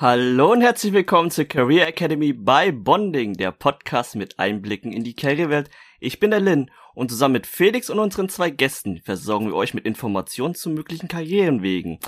[0.00, 5.16] Hallo und herzlich willkommen zur Career Academy by Bonding, der Podcast mit Einblicken in die
[5.16, 5.70] Karrierewelt.
[5.98, 9.74] Ich bin der Lin und zusammen mit Felix und unseren zwei Gästen versorgen wir euch
[9.74, 11.98] mit Informationen zu möglichen Karrierenwegen.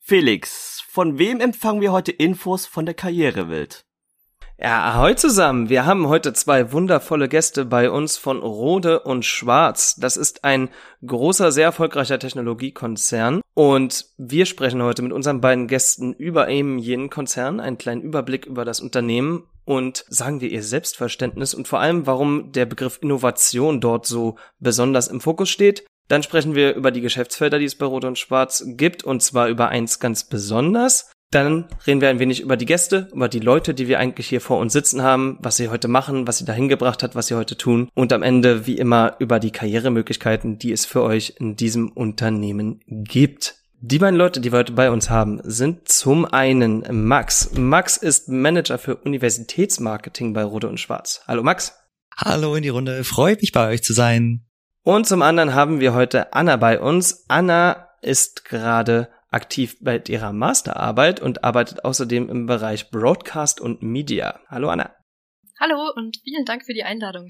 [0.00, 3.84] Felix, von wem empfangen wir heute Infos von der Karrierewelt?
[4.56, 5.68] Ja, ahoi zusammen.
[5.68, 9.96] Wir haben heute zwei wundervolle Gäste bei uns von Rode und Schwarz.
[9.96, 10.68] Das ist ein
[11.04, 13.40] großer, sehr erfolgreicher Technologiekonzern.
[13.54, 18.46] Und wir sprechen heute mit unseren beiden Gästen über eben jenen Konzern, einen kleinen Überblick
[18.46, 23.80] über das Unternehmen und sagen wir ihr Selbstverständnis und vor allem, warum der Begriff Innovation
[23.80, 25.84] dort so besonders im Fokus steht.
[26.06, 29.48] Dann sprechen wir über die Geschäftsfelder, die es bei Rot und Schwarz gibt, und zwar
[29.48, 31.10] über eins ganz besonders.
[31.34, 34.40] Dann reden wir ein wenig über die Gäste, über die Leute, die wir eigentlich hier
[34.40, 37.34] vor uns sitzen haben, was sie heute machen, was sie dahin gebracht hat, was sie
[37.34, 41.56] heute tun und am Ende wie immer über die Karrieremöglichkeiten, die es für euch in
[41.56, 43.56] diesem Unternehmen gibt.
[43.80, 47.50] Die beiden Leute, die wir heute bei uns haben, sind zum einen Max.
[47.54, 51.22] Max ist Manager für Universitätsmarketing bei Rode und Schwarz.
[51.26, 51.74] Hallo Max.
[52.16, 54.46] Hallo in die Runde, freut mich bei euch zu sein.
[54.84, 57.24] Und zum anderen haben wir heute Anna bei uns.
[57.26, 64.40] Anna ist gerade aktiv bei ihrer Masterarbeit und arbeitet außerdem im Bereich Broadcast und Media.
[64.48, 64.94] Hallo Anna.
[65.60, 67.28] Hallo und vielen Dank für die Einladung.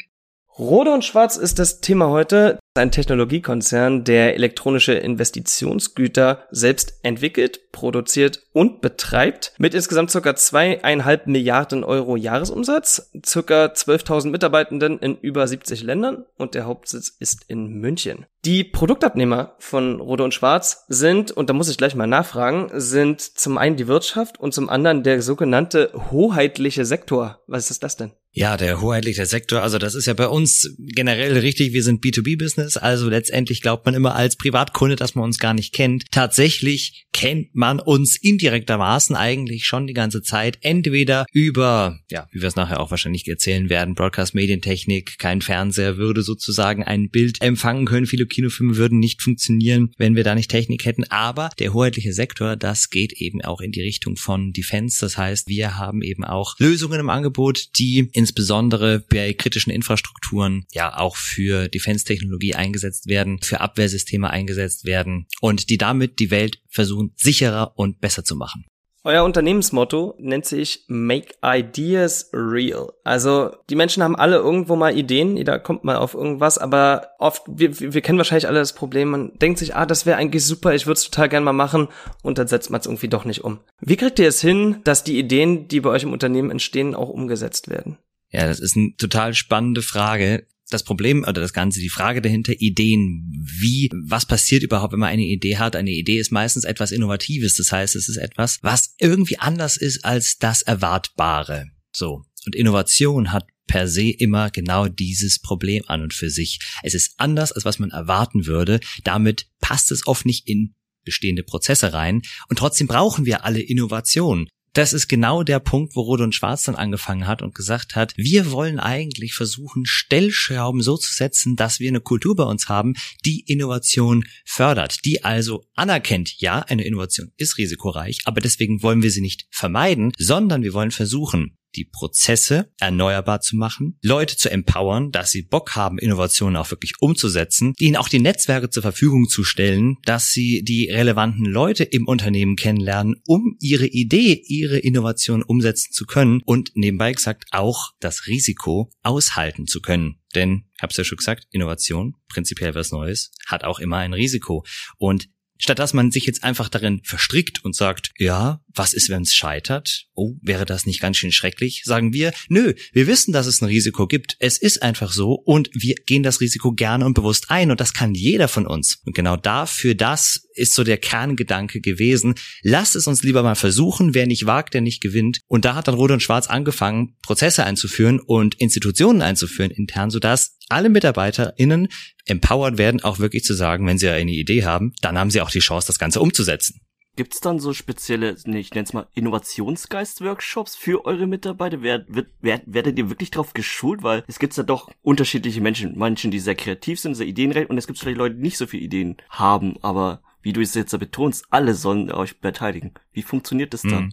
[0.56, 2.60] Rode und Schwarz ist das Thema heute.
[2.74, 10.36] Ein Technologiekonzern, der elektronische Investitionsgüter selbst entwickelt, produziert und betreibt, mit insgesamt ca.
[10.36, 13.66] zweieinhalb Milliarden Euro Jahresumsatz, ca.
[13.66, 18.26] 12.000 Mitarbeitenden in über 70 Ländern und der Hauptsitz ist in München.
[18.44, 23.20] Die Produktabnehmer von Rode und Schwarz sind, und da muss ich gleich mal nachfragen, sind
[23.20, 27.40] zum einen die Wirtschaft und zum anderen der sogenannte hoheitliche Sektor.
[27.48, 28.12] Was ist das denn?
[28.36, 32.76] Ja, der hoheitliche Sektor, also das ist ja bei uns generell richtig, wir sind B2B-Business,
[32.76, 36.06] also letztendlich glaubt man immer als Privatkunde, dass man uns gar nicht kennt.
[36.10, 42.48] Tatsächlich kennt man uns indirektermaßen eigentlich schon die ganze Zeit, entweder über, ja, wie wir
[42.48, 48.06] es nachher auch wahrscheinlich erzählen werden, Broadcast-Medientechnik, kein Fernseher würde sozusagen ein Bild empfangen können,
[48.06, 52.56] viele Kinofilme würden nicht funktionieren, wenn wir da nicht Technik hätten, aber der hoheitliche Sektor,
[52.56, 56.56] das geht eben auch in die Richtung von Defense, das heißt, wir haben eben auch
[56.58, 63.38] Lösungen im Angebot, die in insbesondere bei kritischen Infrastrukturen ja auch für Defense-Technologie eingesetzt werden,
[63.42, 68.64] für Abwehrsysteme eingesetzt werden und die damit die Welt versuchen sicherer und besser zu machen.
[69.06, 72.90] Euer Unternehmensmotto nennt sich Make Ideas Real.
[73.04, 77.42] Also die Menschen haben alle irgendwo mal Ideen, jeder kommt mal auf irgendwas, aber oft,
[77.46, 80.74] wir, wir kennen wahrscheinlich alle das Problem, man denkt sich, ah, das wäre eigentlich super,
[80.74, 81.88] ich würde es total gern mal machen
[82.22, 83.60] und dann setzt man es irgendwie doch nicht um.
[83.78, 87.10] Wie kriegt ihr es hin, dass die Ideen, die bei euch im Unternehmen entstehen, auch
[87.10, 87.98] umgesetzt werden?
[88.34, 90.48] Ja, das ist eine total spannende Frage.
[90.68, 93.30] Das Problem oder das Ganze, die Frage dahinter, Ideen,
[93.60, 95.76] wie, was passiert überhaupt, wenn man eine Idee hat?
[95.76, 97.54] Eine Idee ist meistens etwas Innovatives.
[97.54, 101.66] Das heißt, es ist etwas, was irgendwie anders ist als das Erwartbare.
[101.92, 102.24] So.
[102.44, 106.58] Und Innovation hat per se immer genau dieses Problem an und für sich.
[106.82, 108.80] Es ist anders, als was man erwarten würde.
[109.04, 110.74] Damit passt es oft nicht in
[111.04, 112.22] bestehende Prozesse rein.
[112.48, 116.64] Und trotzdem brauchen wir alle Innovationen das ist genau der Punkt, wo Rot und Schwarz
[116.64, 121.80] dann angefangen hat und gesagt hat, wir wollen eigentlich versuchen, Stellschrauben so zu setzen, dass
[121.80, 127.32] wir eine Kultur bei uns haben, die Innovation fördert, die also anerkennt, ja, eine Innovation
[127.36, 132.72] ist risikoreich, aber deswegen wollen wir sie nicht vermeiden, sondern wir wollen versuchen, die Prozesse
[132.78, 137.96] erneuerbar zu machen, Leute zu empowern, dass sie Bock haben, Innovationen auch wirklich umzusetzen, ihnen
[137.96, 143.16] auch die Netzwerke zur Verfügung zu stellen, dass sie die relevanten Leute im Unternehmen kennenlernen,
[143.26, 149.66] um ihre Idee, ihre Innovation umsetzen zu können und nebenbei gesagt auch das Risiko aushalten
[149.66, 150.20] zu können.
[150.34, 154.12] Denn, ich habe es ja schon gesagt, Innovation, prinzipiell was Neues, hat auch immer ein
[154.12, 154.64] Risiko.
[154.98, 155.28] Und
[155.58, 159.34] Statt dass man sich jetzt einfach darin verstrickt und sagt, ja, was ist, wenn es
[159.34, 160.06] scheitert?
[160.14, 161.82] Oh, wäre das nicht ganz schön schrecklich?
[161.84, 164.36] Sagen wir, nö, wir wissen, dass es ein Risiko gibt.
[164.40, 167.94] Es ist einfach so und wir gehen das Risiko gerne und bewusst ein und das
[167.94, 169.00] kann jeder von uns.
[169.04, 172.34] Und genau dafür, das ist so der Kerngedanke gewesen.
[172.62, 174.14] Lasst es uns lieber mal versuchen.
[174.14, 175.40] Wer nicht wagt, der nicht gewinnt.
[175.46, 180.56] Und da hat dann Rot und Schwarz angefangen, Prozesse einzuführen und Institutionen einzuführen intern, sodass
[180.68, 181.88] alle MitarbeiterInnen
[182.26, 185.50] empowered werden, auch wirklich zu sagen, wenn sie eine Idee haben, dann haben sie auch
[185.50, 186.80] die Chance, das Ganze umzusetzen.
[187.16, 191.80] Gibt's dann so spezielle, ich nenne es mal Innovationsgeist-Workshops für eure Mitarbeiter?
[191.80, 194.02] Wer, wird, wer, werdet ihr wirklich drauf geschult?
[194.02, 195.96] Weil es gibt ja doch unterschiedliche Menschen.
[195.96, 198.66] Menschen, die sehr kreativ sind, sehr ideenreich und es gibt vielleicht Leute, die nicht so
[198.66, 199.76] viele Ideen haben.
[199.80, 202.92] Aber wie du es jetzt betonst, alle sollen euch beteiligen.
[203.12, 204.04] Wie funktioniert das dann?
[204.04, 204.12] Mhm.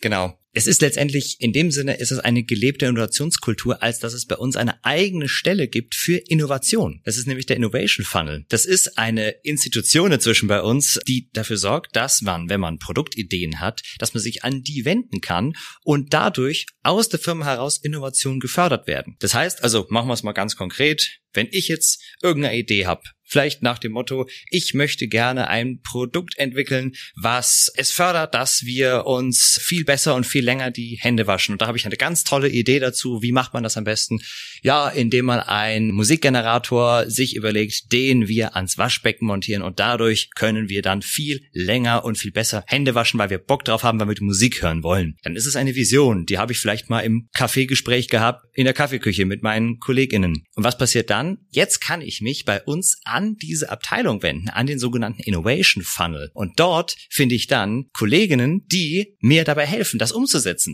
[0.00, 0.38] Genau.
[0.54, 4.36] Es ist letztendlich, in dem Sinne, ist es eine gelebte Innovationskultur, als dass es bei
[4.36, 7.00] uns eine eigene Stelle gibt für Innovation.
[7.04, 8.44] Das ist nämlich der Innovation Funnel.
[8.50, 13.60] Das ist eine Institution inzwischen bei uns, die dafür sorgt, dass man, wenn man Produktideen
[13.60, 15.54] hat, dass man sich an die wenden kann
[15.84, 19.16] und dadurch aus der Firma heraus Innovationen gefördert werden.
[19.20, 21.20] Das heißt, also machen wir es mal ganz konkret.
[21.32, 23.00] Wenn ich jetzt irgendeine Idee habe,
[23.32, 29.06] Vielleicht nach dem Motto, ich möchte gerne ein Produkt entwickeln, was es fördert, dass wir
[29.06, 31.52] uns viel besser und viel länger die Hände waschen.
[31.52, 33.22] Und da habe ich eine ganz tolle Idee dazu.
[33.22, 34.20] Wie macht man das am besten?
[34.62, 40.68] Ja, indem man einen Musikgenerator sich überlegt, den wir ans Waschbecken montieren und dadurch können
[40.68, 44.08] wir dann viel länger und viel besser Hände waschen, weil wir Bock drauf haben, weil
[44.08, 45.16] wir die Musik hören wollen.
[45.22, 48.74] Dann ist es eine Vision, die habe ich vielleicht mal im Kaffeegespräch gehabt, in der
[48.74, 50.44] Kaffeeküche mit meinen KollegInnen.
[50.54, 51.38] Und was passiert dann?
[51.50, 56.30] Jetzt kann ich mich bei uns an diese Abteilung wenden, an den sogenannten Innovation Funnel.
[56.34, 60.31] Und dort finde ich dann Kolleginnen, die mir dabei helfen, das umzusetzen.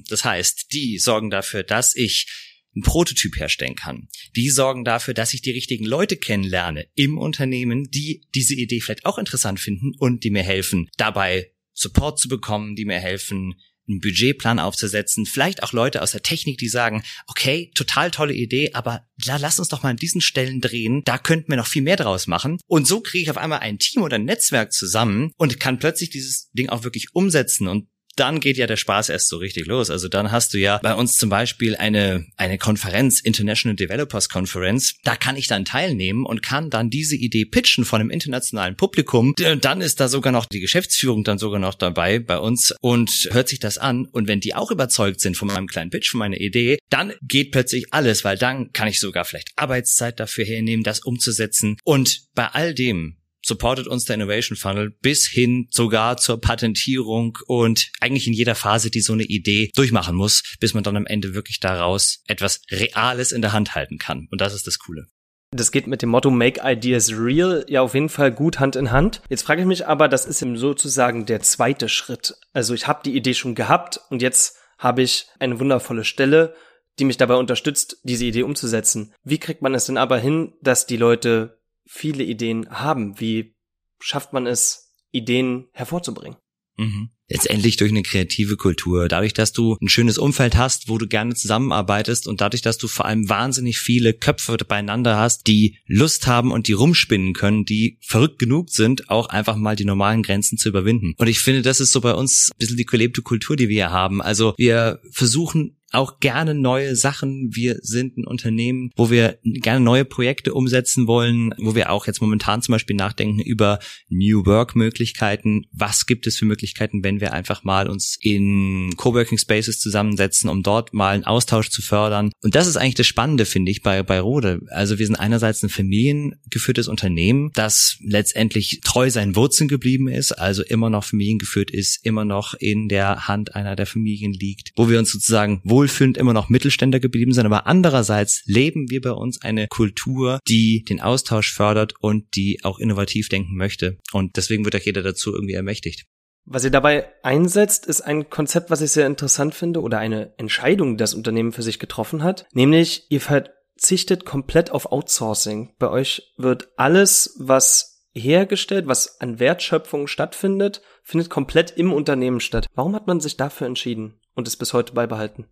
[0.09, 2.27] Das heißt, die sorgen dafür, dass ich
[2.75, 4.09] einen Prototyp herstellen kann.
[4.37, 9.07] Die sorgen dafür, dass ich die richtigen Leute kennenlerne im Unternehmen, die diese Idee vielleicht
[9.07, 13.55] auch interessant finden und die mir helfen, dabei Support zu bekommen, die mir helfen,
[13.89, 18.73] einen Budgetplan aufzusetzen, vielleicht auch Leute aus der Technik, die sagen, okay, total tolle Idee,
[18.75, 21.97] aber lass uns doch mal an diesen Stellen drehen, da könnten wir noch viel mehr
[21.97, 22.59] draus machen.
[22.67, 26.11] Und so kriege ich auf einmal ein Team oder ein Netzwerk zusammen und kann plötzlich
[26.11, 27.89] dieses Ding auch wirklich umsetzen und
[28.19, 29.91] dann geht ja der Spaß erst so richtig los.
[29.91, 34.95] Also dann hast du ja bei uns zum Beispiel eine, eine Konferenz, International Developers Conference.
[35.05, 39.35] Da kann ich dann teilnehmen und kann dann diese Idee pitchen von einem internationalen Publikum.
[39.61, 43.49] Dann ist da sogar noch die Geschäftsführung dann sogar noch dabei bei uns und hört
[43.49, 44.07] sich das an.
[44.07, 47.53] Und wenn die auch überzeugt sind von meinem kleinen Pitch, von meiner Idee, dann geht
[47.53, 51.77] plötzlich alles, weil dann kann ich sogar vielleicht Arbeitszeit dafür hernehmen, das umzusetzen.
[51.85, 57.91] Und bei all dem supportet uns der Innovation Funnel bis hin sogar zur Patentierung und
[58.01, 61.35] eigentlich in jeder Phase, die so eine Idee durchmachen muss, bis man dann am Ende
[61.35, 64.29] wirklich daraus etwas Reales in der Hand halten kann.
[64.31, 65.07] Und das ist das Coole.
[65.51, 68.91] Das geht mit dem Motto Make Ideas Real ja auf jeden Fall gut Hand in
[68.91, 69.23] Hand.
[69.31, 72.35] Jetzt frage ich mich aber, das ist sozusagen der zweite Schritt.
[72.53, 76.55] Also ich habe die Idee schon gehabt und jetzt habe ich eine wundervolle Stelle,
[76.99, 79.15] die mich dabei unterstützt, diese Idee umzusetzen.
[79.25, 81.58] Wie kriegt man es denn aber hin, dass die Leute
[81.89, 83.19] viele Ideen haben.
[83.19, 83.57] Wie
[83.99, 86.37] schafft man es, Ideen hervorzubringen?
[86.77, 87.11] Mhm.
[87.31, 91.35] Letztendlich durch eine kreative Kultur, dadurch, dass du ein schönes Umfeld hast, wo du gerne
[91.35, 96.53] zusammenarbeitest und dadurch, dass du vor allem wahnsinnig viele Köpfe beieinander hast, die Lust haben
[96.53, 100.71] und die rumspinnen können, die verrückt genug sind, auch einfach mal die normalen Grenzen zu
[100.71, 101.15] überwinden.
[101.19, 103.75] Und ich finde, das ist so bei uns ein bisschen die gelebte Kultur, die wir
[103.75, 104.23] hier haben.
[104.23, 107.51] Also wir versuchen auch gerne neue Sachen.
[107.53, 112.21] Wir sind ein Unternehmen, wo wir gerne neue Projekte umsetzen wollen, wo wir auch jetzt
[112.21, 115.67] momentan zum Beispiel nachdenken über New Work Möglichkeiten.
[115.73, 120.63] Was gibt es für Möglichkeiten, wenn wir einfach mal uns in Coworking Spaces zusammensetzen, um
[120.63, 122.33] dort mal einen Austausch zu fördern?
[122.43, 124.61] Und das ist eigentlich das Spannende, finde ich, bei, bei Rode.
[124.69, 130.63] Also wir sind einerseits ein familiengeführtes Unternehmen, das letztendlich treu seinen Wurzeln geblieben ist, also
[130.63, 134.99] immer noch familiengeführt ist, immer noch in der Hand einer der Familien liegt, wo wir
[134.99, 139.41] uns sozusagen wo wohlfühlend immer noch Mittelständler geblieben sind, aber andererseits leben wir bei uns
[139.43, 143.97] eine Kultur, die den Austausch fördert und die auch innovativ denken möchte.
[144.13, 146.05] Und deswegen wird auch jeder dazu irgendwie ermächtigt.
[146.45, 150.97] Was ihr dabei einsetzt, ist ein Konzept, was ich sehr interessant finde oder eine Entscheidung,
[150.97, 155.75] die das Unternehmen für sich getroffen hat, nämlich ihr verzichtet komplett auf Outsourcing.
[155.79, 162.67] Bei euch wird alles, was hergestellt, was an Wertschöpfung stattfindet, findet komplett im Unternehmen statt.
[162.75, 165.47] Warum hat man sich dafür entschieden und es bis heute beibehalten?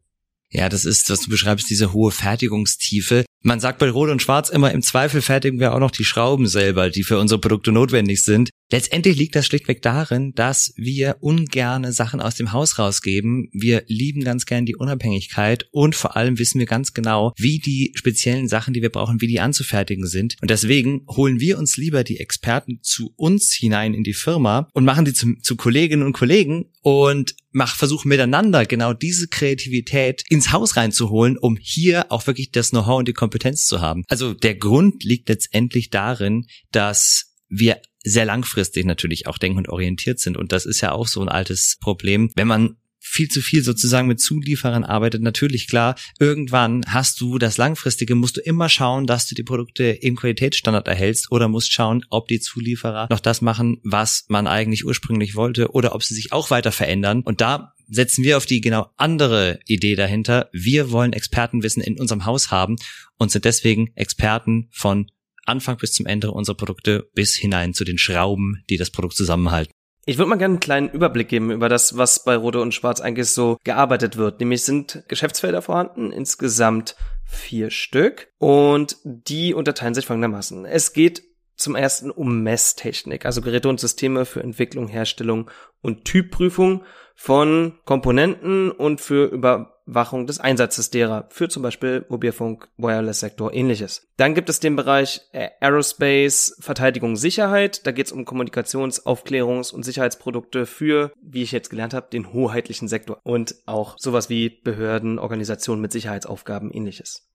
[0.50, 3.24] Ja, das ist, was du beschreibst, diese hohe Fertigungstiefe.
[3.42, 6.46] Man sagt bei Rot und Schwarz immer, im Zweifel fertigen wir auch noch die Schrauben
[6.46, 8.50] selber, die für unsere Produkte notwendig sind.
[8.72, 13.48] Letztendlich liegt das schlichtweg darin, dass wir ungerne Sachen aus dem Haus rausgeben.
[13.52, 17.92] Wir lieben ganz gern die Unabhängigkeit und vor allem wissen wir ganz genau, wie die
[17.94, 20.34] speziellen Sachen, die wir brauchen, wie die anzufertigen sind.
[20.42, 24.84] Und deswegen holen wir uns lieber die Experten zu uns hinein in die Firma und
[24.84, 30.52] machen die zu, zu Kolleginnen und Kollegen und mach, versuchen miteinander genau diese Kreativität ins
[30.52, 34.04] Haus reinzuholen, um hier auch wirklich das Know-how und die Kompetenz zu haben.
[34.08, 40.20] Also der Grund liegt letztendlich darin, dass wir sehr langfristig natürlich auch denken und orientiert
[40.20, 40.36] sind.
[40.36, 42.30] Und das ist ja auch so ein altes Problem.
[42.36, 42.76] Wenn man
[43.06, 48.36] viel zu viel sozusagen mit Zulieferern arbeitet, natürlich klar, irgendwann hast du das Langfristige, musst
[48.36, 52.40] du immer schauen, dass du die Produkte im Qualitätsstandard erhältst oder musst schauen, ob die
[52.40, 56.72] Zulieferer noch das machen, was man eigentlich ursprünglich wollte oder ob sie sich auch weiter
[56.72, 57.22] verändern.
[57.22, 60.48] Und da setzen wir auf die genau andere Idee dahinter.
[60.52, 62.76] Wir wollen Expertenwissen in unserem Haus haben
[63.18, 65.10] und sind deswegen Experten von
[65.44, 69.72] Anfang bis zum Ende unserer Produkte bis hinein zu den Schrauben, die das Produkt zusammenhalten.
[70.08, 73.00] Ich würde mal gerne einen kleinen Überblick geben über das, was bei Rode und Schwarz
[73.00, 74.38] eigentlich so gearbeitet wird.
[74.38, 78.28] Nämlich sind Geschäftsfelder vorhanden, insgesamt vier Stück.
[78.38, 80.64] Und die unterteilen sich folgendermaßen.
[80.64, 81.22] Es geht
[81.56, 85.50] zum ersten um Messtechnik, also Geräte und Systeme für Entwicklung, Herstellung
[85.82, 86.82] und Typprüfung
[87.14, 94.06] von Komponenten und für Überwachung des Einsatzes derer, für zum Beispiel Mobilfunk, Wireless-Sektor, ähnliches.
[94.18, 97.86] Dann gibt es den Bereich äh, Aerospace, Verteidigung, Sicherheit.
[97.86, 102.34] Da geht es um Kommunikations-, Aufklärungs- und Sicherheitsprodukte für, wie ich jetzt gelernt habe, den
[102.34, 107.26] hoheitlichen Sektor und auch sowas wie Behörden, Organisationen mit Sicherheitsaufgaben, ähnliches.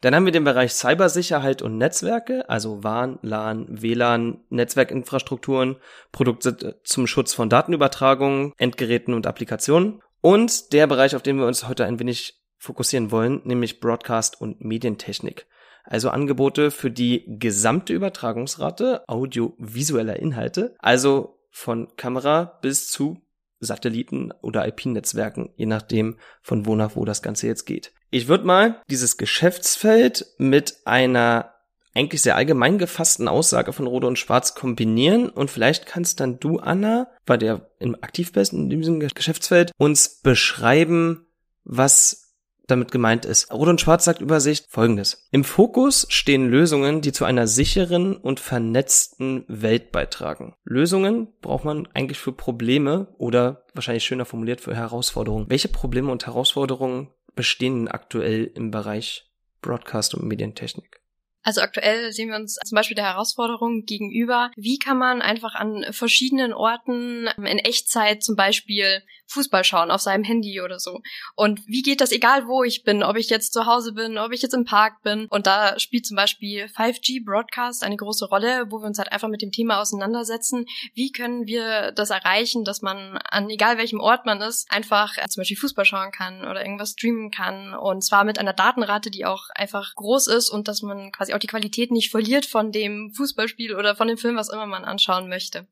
[0.00, 5.76] Dann haben wir den Bereich Cybersicherheit und Netzwerke, also WAN, LAN, WLAN, Netzwerkinfrastrukturen,
[6.12, 10.02] Produkte zum Schutz von Datenübertragungen, Endgeräten und Applikationen.
[10.20, 14.64] Und der Bereich, auf den wir uns heute ein wenig fokussieren wollen, nämlich Broadcast und
[14.64, 15.46] Medientechnik.
[15.84, 23.22] Also Angebote für die gesamte Übertragungsrate audiovisueller Inhalte, also von Kamera bis zu
[23.60, 27.92] Satelliten oder IP-Netzwerken, je nachdem von wo nach wo das Ganze jetzt geht.
[28.10, 31.52] Ich würde mal dieses Geschäftsfeld mit einer
[31.94, 36.58] eigentlich sehr allgemein gefassten Aussage von Rode und Schwarz kombinieren und vielleicht kannst dann du,
[36.58, 41.26] Anna, weil der im aktiv bist in diesem Geschäftsfeld, uns beschreiben,
[41.64, 42.26] was
[42.66, 43.52] damit gemeint ist.
[43.52, 45.26] Rot und Schwarz sagt Übersicht folgendes.
[45.30, 50.54] Im Fokus stehen Lösungen, die zu einer sicheren und vernetzten Welt beitragen.
[50.64, 55.46] Lösungen braucht man eigentlich für Probleme oder wahrscheinlich schöner formuliert für Herausforderungen.
[55.48, 59.30] Welche Probleme und Herausforderungen bestehen aktuell im Bereich
[59.62, 61.00] Broadcast und Medientechnik?
[61.46, 65.86] Also aktuell sehen wir uns zum Beispiel der Herausforderung gegenüber, wie kann man einfach an
[65.92, 71.02] verschiedenen Orten in Echtzeit zum Beispiel Fußball schauen auf seinem Handy oder so.
[71.36, 74.32] Und wie geht das, egal wo ich bin, ob ich jetzt zu Hause bin, ob
[74.32, 75.26] ich jetzt im Park bin.
[75.30, 79.28] Und da spielt zum Beispiel 5G Broadcast eine große Rolle, wo wir uns halt einfach
[79.28, 80.66] mit dem Thema auseinandersetzen.
[80.94, 85.28] Wie können wir das erreichen, dass man an egal welchem Ort man ist, einfach äh,
[85.28, 87.74] zum Beispiel Fußball schauen kann oder irgendwas streamen kann.
[87.74, 91.40] Und zwar mit einer Datenrate, die auch einfach groß ist und dass man quasi auch
[91.40, 95.28] die Qualität nicht verliert von dem Fußballspiel oder von dem Film, was immer man anschauen
[95.28, 95.66] möchte.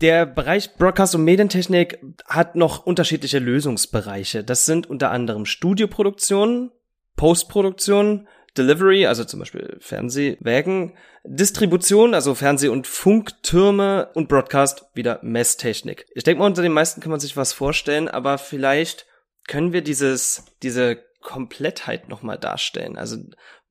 [0.00, 4.44] Der Bereich Broadcast und Medientechnik hat noch unterschiedliche Lösungsbereiche.
[4.44, 6.70] Das sind unter anderem Studioproduktion,
[7.16, 16.06] Postproduktion, Delivery, also zum Beispiel Fernsehwägen, Distribution, also Fernseh- und Funktürme und Broadcast, wieder Messtechnik.
[16.14, 19.06] Ich denke mal, unter den meisten kann man sich was vorstellen, aber vielleicht
[19.48, 22.96] können wir dieses, diese Komplettheit nochmal darstellen.
[22.96, 23.16] Also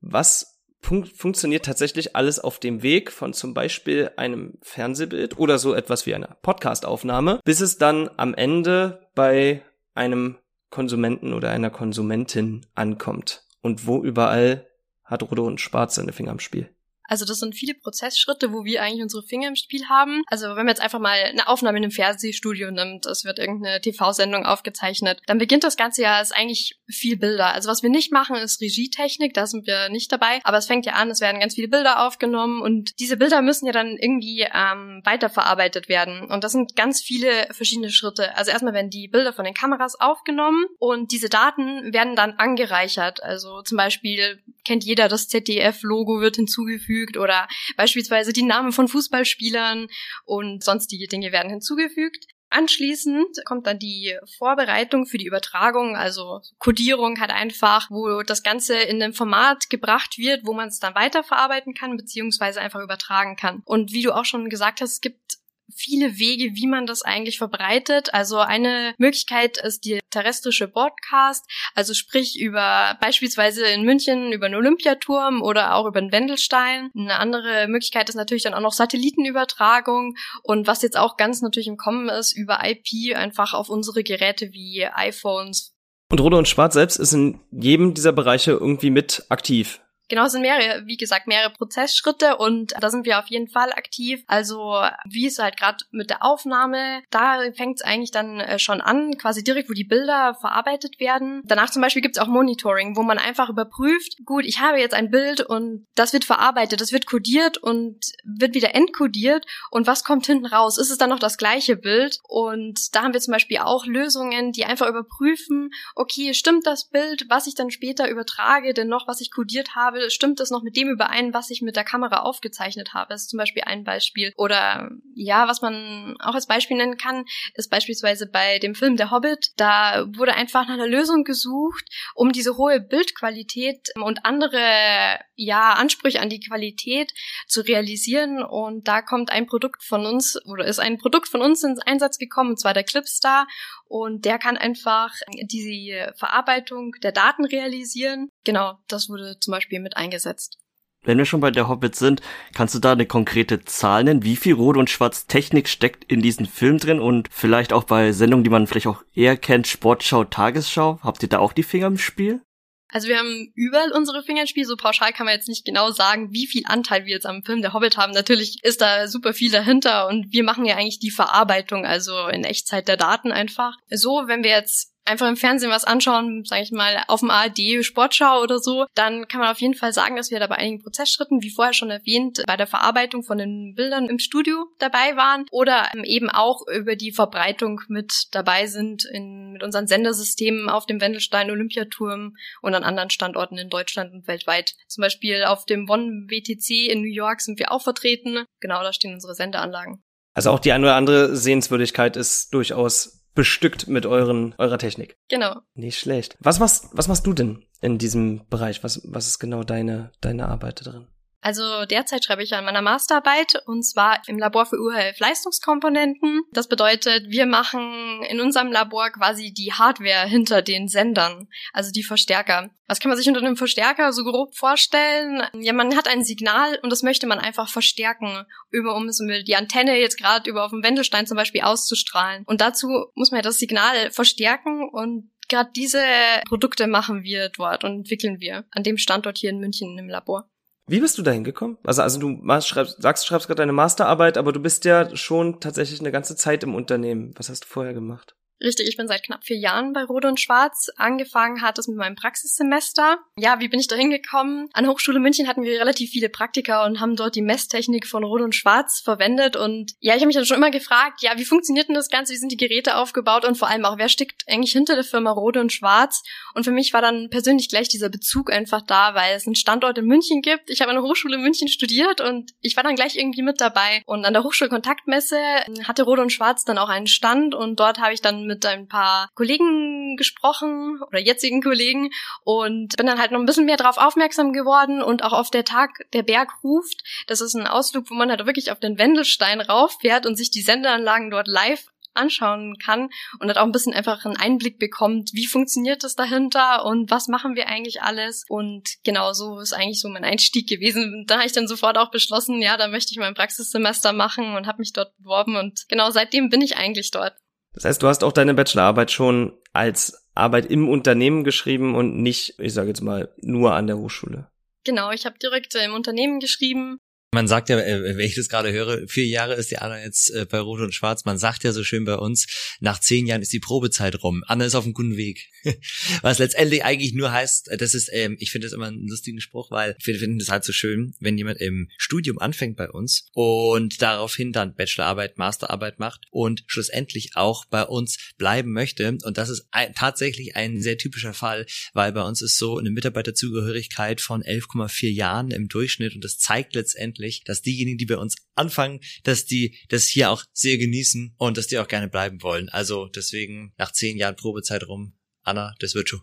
[0.00, 0.55] was
[0.86, 6.06] fun funktioniert tatsächlich alles auf dem Weg von zum Beispiel einem Fernsehbild oder so etwas
[6.06, 9.62] wie einer Podcastaufnahme, bis es dann am Ende bei
[9.94, 10.36] einem
[10.70, 13.44] Konsumenten oder einer Konsumentin ankommt.
[13.62, 14.66] Und wo überall
[15.04, 16.70] hat Rode und Schwarz seine Finger am Spiel.
[17.08, 20.22] Also das sind viele Prozessschritte, wo wir eigentlich unsere Finger im Spiel haben.
[20.26, 23.80] Also wenn man jetzt einfach mal eine Aufnahme in einem Fernsehstudio nimmt, es wird irgendeine
[23.80, 27.54] TV-Sendung aufgezeichnet, dann beginnt das Ganze ja als eigentlich viel Bilder.
[27.54, 30.40] Also was wir nicht machen, ist Regietechnik, da sind wir nicht dabei.
[30.44, 33.66] Aber es fängt ja an, es werden ganz viele Bilder aufgenommen und diese Bilder müssen
[33.66, 36.26] ja dann irgendwie ähm, weiterverarbeitet werden.
[36.26, 38.36] Und das sind ganz viele verschiedene Schritte.
[38.36, 43.22] Also erstmal werden die Bilder von den Kameras aufgenommen und diese Daten werden dann angereichert.
[43.22, 48.88] Also zum Beispiel kennt jeder das ZDF-Logo wird hinzugefügt hinzugefügt oder beispielsweise die Namen von
[48.88, 49.88] Fußballspielern
[50.24, 52.26] und sonstige Dinge werden hinzugefügt.
[52.48, 58.76] Anschließend kommt dann die Vorbereitung für die Übertragung, also Codierung halt einfach, wo das Ganze
[58.76, 63.62] in einem Format gebracht wird, wo man es dann weiterverarbeiten kann, beziehungsweise einfach übertragen kann.
[63.64, 65.38] Und wie du auch schon gesagt hast, es gibt
[65.74, 68.14] viele Wege, wie man das eigentlich verbreitet.
[68.14, 71.44] Also eine Möglichkeit ist die terrestrische Broadcast,
[71.74, 76.90] also sprich über beispielsweise in München über den Olympiaturm oder auch über den Wendelstein.
[76.96, 81.68] Eine andere Möglichkeit ist natürlich dann auch noch Satellitenübertragung und was jetzt auch ganz natürlich
[81.68, 85.74] im Kommen ist, über IP einfach auf unsere Geräte wie iPhones.
[86.08, 89.80] Und Rode und Schwarz selbst ist in jedem dieser Bereiche irgendwie mit aktiv.
[90.08, 93.72] Genau, es sind mehrere, wie gesagt, mehrere Prozessschritte und da sind wir auf jeden Fall
[93.72, 94.22] aktiv.
[94.26, 98.80] Also wie es halt gerade mit der Aufnahme, da fängt es eigentlich dann äh, schon
[98.80, 101.42] an, quasi direkt, wo die Bilder verarbeitet werden.
[101.44, 104.94] Danach zum Beispiel gibt es auch Monitoring, wo man einfach überprüft, gut, ich habe jetzt
[104.94, 110.04] ein Bild und das wird verarbeitet, das wird kodiert und wird wieder entkodiert und was
[110.04, 110.78] kommt hinten raus?
[110.78, 112.18] Ist es dann noch das gleiche Bild?
[112.28, 117.26] Und da haben wir zum Beispiel auch Lösungen, die einfach überprüfen, okay, stimmt das Bild,
[117.28, 120.62] was ich dann später übertrage, denn noch, was ich kodiert habe, habe, stimmt das noch
[120.62, 123.08] mit dem überein, was ich mit der Kamera aufgezeichnet habe?
[123.10, 124.32] Das ist zum Beispiel ein Beispiel.
[124.36, 127.24] Oder ja, was man auch als Beispiel nennen kann,
[127.54, 129.52] ist beispielsweise bei dem Film Der Hobbit.
[129.56, 131.84] Da wurde einfach nach einer Lösung gesucht,
[132.14, 137.12] um diese hohe Bildqualität und andere ja Ansprüche an die Qualität
[137.46, 138.42] zu realisieren.
[138.42, 142.18] Und da kommt ein Produkt von uns oder ist ein Produkt von uns ins Einsatz
[142.18, 143.46] gekommen, und zwar der Clipstar.
[143.84, 145.12] Und der kann einfach
[145.42, 148.30] diese Verarbeitung der Daten realisieren.
[148.44, 150.58] Genau, das wurde zum Beispiel mit eingesetzt.
[151.06, 152.20] Wenn wir schon bei der Hobbit sind,
[152.52, 154.24] kannst du da eine konkrete Zahl nennen?
[154.24, 158.10] Wie viel Rot und Schwarz Technik steckt in diesem Film drin und vielleicht auch bei
[158.10, 160.98] Sendungen, die man vielleicht auch eher kennt, Sportschau, Tagesschau?
[161.02, 162.42] Habt ihr da auch die Finger im Spiel?
[162.88, 164.44] Also wir haben überall unsere Finger.
[164.46, 167.62] So pauschal kann man jetzt nicht genau sagen, wie viel Anteil wir jetzt am Film
[167.62, 168.12] Der Hobbit haben.
[168.12, 172.44] Natürlich ist da super viel dahinter und wir machen ja eigentlich die Verarbeitung, also in
[172.44, 173.76] Echtzeit der Daten einfach.
[173.90, 177.84] So, wenn wir jetzt einfach im Fernsehen was anschauen, sage ich mal, auf dem ARD
[177.84, 180.82] Sportschau oder so, dann kann man auf jeden Fall sagen, dass wir da bei einigen
[180.82, 185.46] Prozessschritten, wie vorher schon erwähnt, bei der Verarbeitung von den Bildern im Studio dabei waren
[185.50, 191.00] oder eben auch über die Verbreitung mit dabei sind in, mit unseren Sendersystemen auf dem
[191.00, 194.74] Wendelstein Olympiaturm und an anderen Standorten in Deutschland und weltweit.
[194.88, 198.44] Zum Beispiel auf dem Bonn WTC in New York sind wir auch vertreten.
[198.60, 200.02] Genau, da stehen unsere Sendeanlagen.
[200.34, 205.16] Also auch die eine oder andere Sehenswürdigkeit ist durchaus bestückt mit euren, eurer Technik.
[205.28, 205.60] Genau.
[205.74, 206.36] Nicht schlecht.
[206.40, 208.82] Was machst, was machst du denn in diesem Bereich?
[208.82, 211.06] Was, was ist genau deine, deine Arbeit drin?
[211.40, 216.42] Also derzeit schreibe ich an meiner Masterarbeit und zwar im Labor für Urheilf-Leistungskomponenten.
[216.52, 222.02] Das bedeutet, wir machen in unserem Labor quasi die Hardware hinter den Sendern, also die
[222.02, 222.70] Verstärker.
[222.88, 225.42] Was kann man sich unter einem Verstärker so grob vorstellen?
[225.54, 229.98] Ja, man hat ein Signal und das möchte man einfach verstärken, über, um die Antenne
[229.98, 232.44] jetzt gerade über auf dem Wendelstein zum Beispiel auszustrahlen.
[232.46, 236.02] Und dazu muss man ja das Signal verstärken und gerade diese
[236.48, 240.48] Produkte machen wir dort und entwickeln wir an dem Standort hier in München im Labor.
[240.88, 241.78] Wie bist du da hingekommen?
[241.82, 245.58] Also, also du schreibst, sagst, du schreibst gerade deine Masterarbeit, aber du bist ja schon
[245.58, 247.32] tatsächlich eine ganze Zeit im Unternehmen.
[247.36, 248.36] Was hast du vorher gemacht?
[248.62, 250.88] Richtig, ich bin seit knapp vier Jahren bei Rode und Schwarz.
[250.96, 253.18] Angefangen hat es mit meinem Praxissemester.
[253.38, 254.68] Ja, wie bin ich da hingekommen?
[254.72, 258.24] An der Hochschule München hatten wir relativ viele Praktika und haben dort die Messtechnik von
[258.24, 259.56] Rode und Schwarz verwendet.
[259.56, 262.32] Und ja, ich habe mich dann schon immer gefragt, ja, wie funktioniert denn das Ganze?
[262.32, 263.44] Wie sind die Geräte aufgebaut?
[263.44, 266.22] Und vor allem auch, wer steckt eigentlich hinter der Firma Rode und Schwarz?
[266.54, 269.98] Und für mich war dann persönlich gleich dieser Bezug einfach da, weil es einen Standort
[269.98, 270.70] in München gibt.
[270.70, 274.02] Ich habe an der Hochschule München studiert und ich war dann gleich irgendwie mit dabei.
[274.06, 275.38] Und an der Hochschulkontaktmesse
[275.84, 278.88] hatte Rode und Schwarz dann auch einen Stand und dort habe ich dann mit ein
[278.88, 282.10] paar Kollegen gesprochen oder jetzigen Kollegen
[282.44, 285.64] und bin dann halt noch ein bisschen mehr darauf aufmerksam geworden und auch auf der
[285.64, 287.02] Tag der Berg ruft.
[287.26, 290.62] Das ist ein Ausflug, wo man halt wirklich auf den Wendelstein rauffährt und sich die
[290.62, 291.84] Sendeanlagen dort live
[292.16, 296.84] anschauen kann und hat auch ein bisschen einfach einen Einblick bekommt, wie funktioniert das dahinter
[296.84, 298.44] und was machen wir eigentlich alles.
[298.48, 301.24] Und genau so ist eigentlich so mein Einstieg gewesen.
[301.26, 304.66] Da habe ich dann sofort auch beschlossen, ja, da möchte ich mein Praxissemester machen und
[304.66, 307.34] habe mich dort beworben und genau seitdem bin ich eigentlich dort.
[307.76, 312.58] Das heißt, du hast auch deine Bachelorarbeit schon als Arbeit im Unternehmen geschrieben und nicht,
[312.58, 314.48] ich sage jetzt mal, nur an der Hochschule.
[314.84, 316.98] Genau, ich habe direkt im Unternehmen geschrieben
[317.36, 320.30] man sagt ja, äh, wenn ich das gerade höre, vier Jahre ist die Anna jetzt
[320.30, 321.26] äh, bei Rot und Schwarz.
[321.26, 322.46] Man sagt ja so schön bei uns,
[322.80, 324.42] nach zehn Jahren ist die Probezeit rum.
[324.46, 325.50] Anna ist auf einem guten Weg.
[326.22, 329.42] Was letztendlich eigentlich nur heißt, äh, das ist, ähm, ich finde das immer einen lustigen
[329.42, 333.28] Spruch, weil wir finden das halt so schön, wenn jemand im Studium anfängt bei uns
[333.34, 339.18] und daraufhin dann Bachelorarbeit, Masterarbeit macht und schlussendlich auch bei uns bleiben möchte.
[339.24, 342.90] Und das ist ein, tatsächlich ein sehr typischer Fall, weil bei uns ist so eine
[342.90, 348.16] Mitarbeiterzugehörigkeit von 11,4 Jahren im Durchschnitt und das zeigt letztendlich, letztendlich, dass diejenigen, die bei
[348.16, 352.42] uns anfangen, dass die das hier auch sehr genießen und dass die auch gerne bleiben
[352.42, 352.68] wollen.
[352.68, 356.22] Also deswegen nach zehn Jahren Probezeit rum, Anna, das wird schon.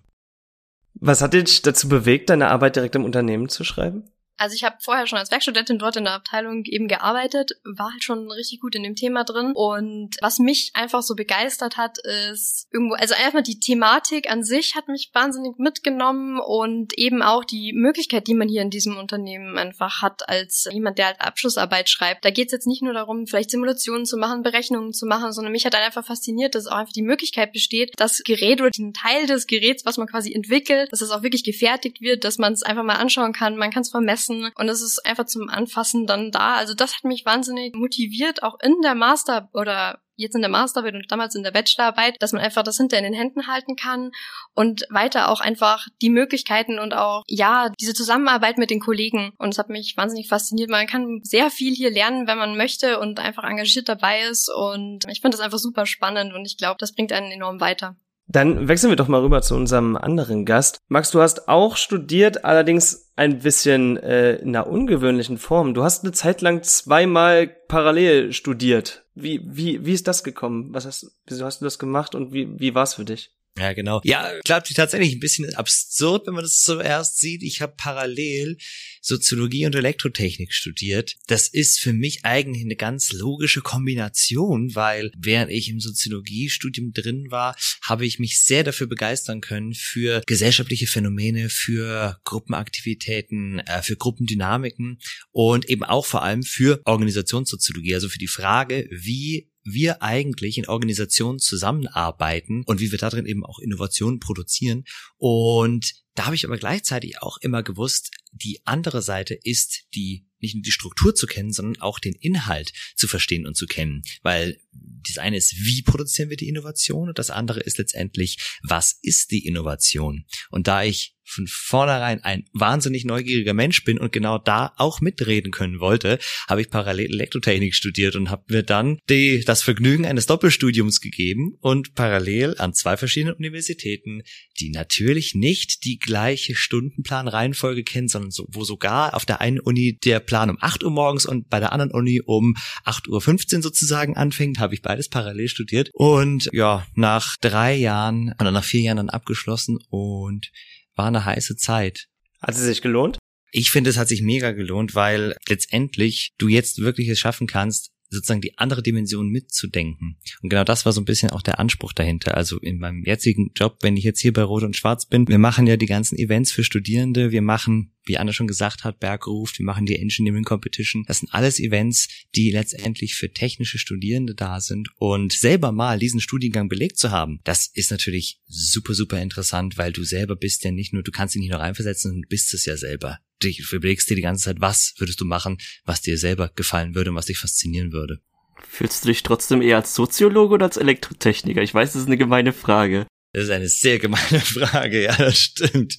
[0.96, 4.04] Was hat dich dazu bewegt, deine Arbeit direkt im Unternehmen zu schreiben?
[4.38, 8.04] Also ich habe vorher schon als Werkstudentin dort in der Abteilung eben gearbeitet, war halt
[8.04, 9.54] schon richtig gut in dem Thema drin.
[9.54, 14.76] Und was mich einfach so begeistert hat, ist irgendwo, also einfach die Thematik an sich
[14.76, 19.58] hat mich wahnsinnig mitgenommen und eben auch die Möglichkeit, die man hier in diesem Unternehmen
[19.58, 22.26] einfach hat, als jemand, der halt Abschlussarbeit schreibt.
[22.26, 25.52] Da geht es jetzt nicht nur darum, vielleicht Simulationen zu machen, Berechnungen zu machen, sondern
[25.52, 29.28] mich hat einfach fasziniert, dass auch einfach die Möglichkeit besteht, das Gerät oder den Teil
[29.28, 32.64] des Geräts, was man quasi entwickelt, dass es auch wirklich gefertigt wird, dass man es
[32.64, 36.08] einfach mal anschauen kann, man kann es vermessen lassen und es ist einfach zum Anfassen
[36.08, 36.56] dann da.
[36.56, 40.94] Also das hat mich wahnsinnig motiviert, auch in der Master oder jetzt in der Masterarbeit
[40.94, 44.12] und damals in der Bachelorarbeit, dass man einfach das hinter in den Händen halten kann
[44.54, 49.34] und weiter auch einfach die Möglichkeiten und auch, ja, diese Zusammenarbeit mit den Kollegen.
[49.40, 50.70] Und es hat mich wahnsinnig fasziniert.
[50.70, 54.54] Man kann sehr viel hier lernen, wenn man möchte und einfach engagiert dabei ist.
[54.54, 57.96] Und ich finde das einfach super spannend und ich glaube, das bringt einen enorm weiter.
[58.34, 60.80] Dann wechseln wir doch mal rüber zu unserem anderen Gast.
[60.88, 65.76] Max, du hast auch studiert, allerdings ein bisschen äh, in einer ungewöhnlichen Form.
[65.76, 69.06] Du hast eine Zeit lang zweimal parallel studiert.
[69.14, 70.74] Wie, wie, wie ist das gekommen?
[70.74, 73.32] Was hast, wieso hast du das gemacht und wie, wie war es für dich?
[73.58, 74.02] Ja, genau.
[74.04, 77.44] Ja, klappt tatsächlich ein bisschen absurd, wenn man das zuerst sieht.
[77.44, 78.58] Ich habe parallel
[79.00, 81.18] Soziologie und Elektrotechnik studiert.
[81.28, 87.28] Das ist für mich eigentlich eine ganz logische Kombination, weil während ich im Soziologiestudium drin
[87.30, 93.96] war, habe ich mich sehr dafür begeistern können für gesellschaftliche Phänomene, für Gruppenaktivitäten, äh, für
[93.96, 95.00] Gruppendynamiken
[95.32, 100.68] und eben auch vor allem für Organisationssoziologie, also für die Frage, wie wir eigentlich in
[100.68, 104.84] Organisationen zusammenarbeiten und wie wir darin eben auch Innovationen produzieren.
[105.18, 110.56] Und da habe ich aber gleichzeitig auch immer gewusst, die andere Seite ist die nicht
[110.56, 114.04] nur die Struktur zu kennen, sondern auch den Inhalt zu verstehen und zu kennen.
[114.22, 114.60] Weil
[115.08, 119.32] das eine ist, wie produzieren wir die Innovation und das andere ist letztendlich, was ist
[119.32, 120.26] die Innovation?
[120.50, 125.52] Und da ich von vornherein ein wahnsinnig neugieriger Mensch bin und genau da auch mitreden
[125.52, 130.26] können wollte, habe ich parallel Elektrotechnik studiert und habe mir dann die, das Vergnügen eines
[130.26, 134.24] Doppelstudiums gegeben und parallel an zwei verschiedenen Universitäten,
[134.60, 139.98] die natürlich nicht die gleiche Stundenplanreihenfolge kennen, sondern so, wo sogar auf der einen Uni
[139.98, 142.56] der Plan um 8 Uhr morgens und bei der anderen Uni um
[142.86, 148.52] 8.15 Uhr sozusagen anfängt, habe ich beides parallel studiert und ja, nach drei Jahren oder
[148.52, 150.52] nach vier Jahren dann abgeschlossen und
[150.96, 152.08] war eine heiße Zeit.
[152.42, 153.18] Hat sie sich gelohnt?
[153.52, 157.92] Ich finde, es hat sich mega gelohnt, weil letztendlich du jetzt wirklich es schaffen kannst,
[158.10, 160.18] sozusagen die andere Dimension mitzudenken.
[160.42, 162.36] Und genau das war so ein bisschen auch der Anspruch dahinter.
[162.38, 165.40] Also in meinem jetzigen Job, wenn ich jetzt hier bei Rot und Schwarz bin, wir
[165.40, 169.58] machen ja die ganzen Events für Studierende, wir machen wie Anna schon gesagt hat, Bergruf,
[169.58, 171.04] wir machen die Engineering Competition.
[171.08, 174.90] Das sind alles Events, die letztendlich für technische Studierende da sind.
[174.98, 179.92] Und selber mal diesen Studiengang belegt zu haben, das ist natürlich super, super interessant, weil
[179.92, 182.66] du selber bist ja nicht nur, du kannst dich nicht nur reinversetzen, du bist es
[182.66, 183.20] ja selber.
[183.40, 187.10] Du überlegst dir die ganze Zeit, was würdest du machen, was dir selber gefallen würde
[187.10, 188.22] und was dich faszinieren würde.
[188.70, 191.62] Fühlst du dich trotzdem eher als Soziologe oder als Elektrotechniker?
[191.62, 193.06] Ich weiß, das ist eine gemeine Frage.
[193.34, 195.98] Das ist eine sehr gemeine Frage, ja, das stimmt.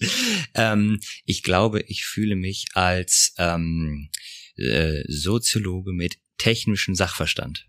[0.55, 4.09] Ähm, ich glaube, ich fühle mich als ähm,
[4.57, 7.66] äh, Soziologe mit technischem Sachverstand.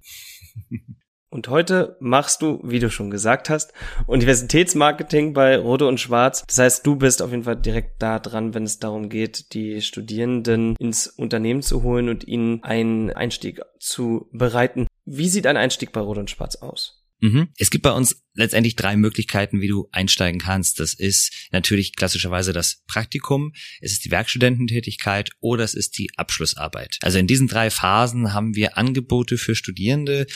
[1.30, 3.74] Und heute machst du, wie du schon gesagt hast,
[4.08, 6.46] Universitätsmarketing bei Rode und Schwarz.
[6.48, 9.82] Das heißt, du bist auf jeden Fall direkt da dran, wenn es darum geht, die
[9.82, 14.88] Studierenden ins Unternehmen zu holen und ihnen einen Einstieg zu bereiten.
[15.04, 17.04] Wie sieht ein Einstieg bei Rode und Schwarz aus?
[17.20, 17.50] Mhm.
[17.58, 20.80] Es gibt bei uns letztendlich drei Möglichkeiten, wie du einsteigen kannst.
[20.80, 26.98] Das ist natürlich klassischerweise das Praktikum, es ist die Werkstudententätigkeit oder es ist die Abschlussarbeit.
[27.02, 30.28] Also in diesen drei Phasen haben wir Angebote für Studierende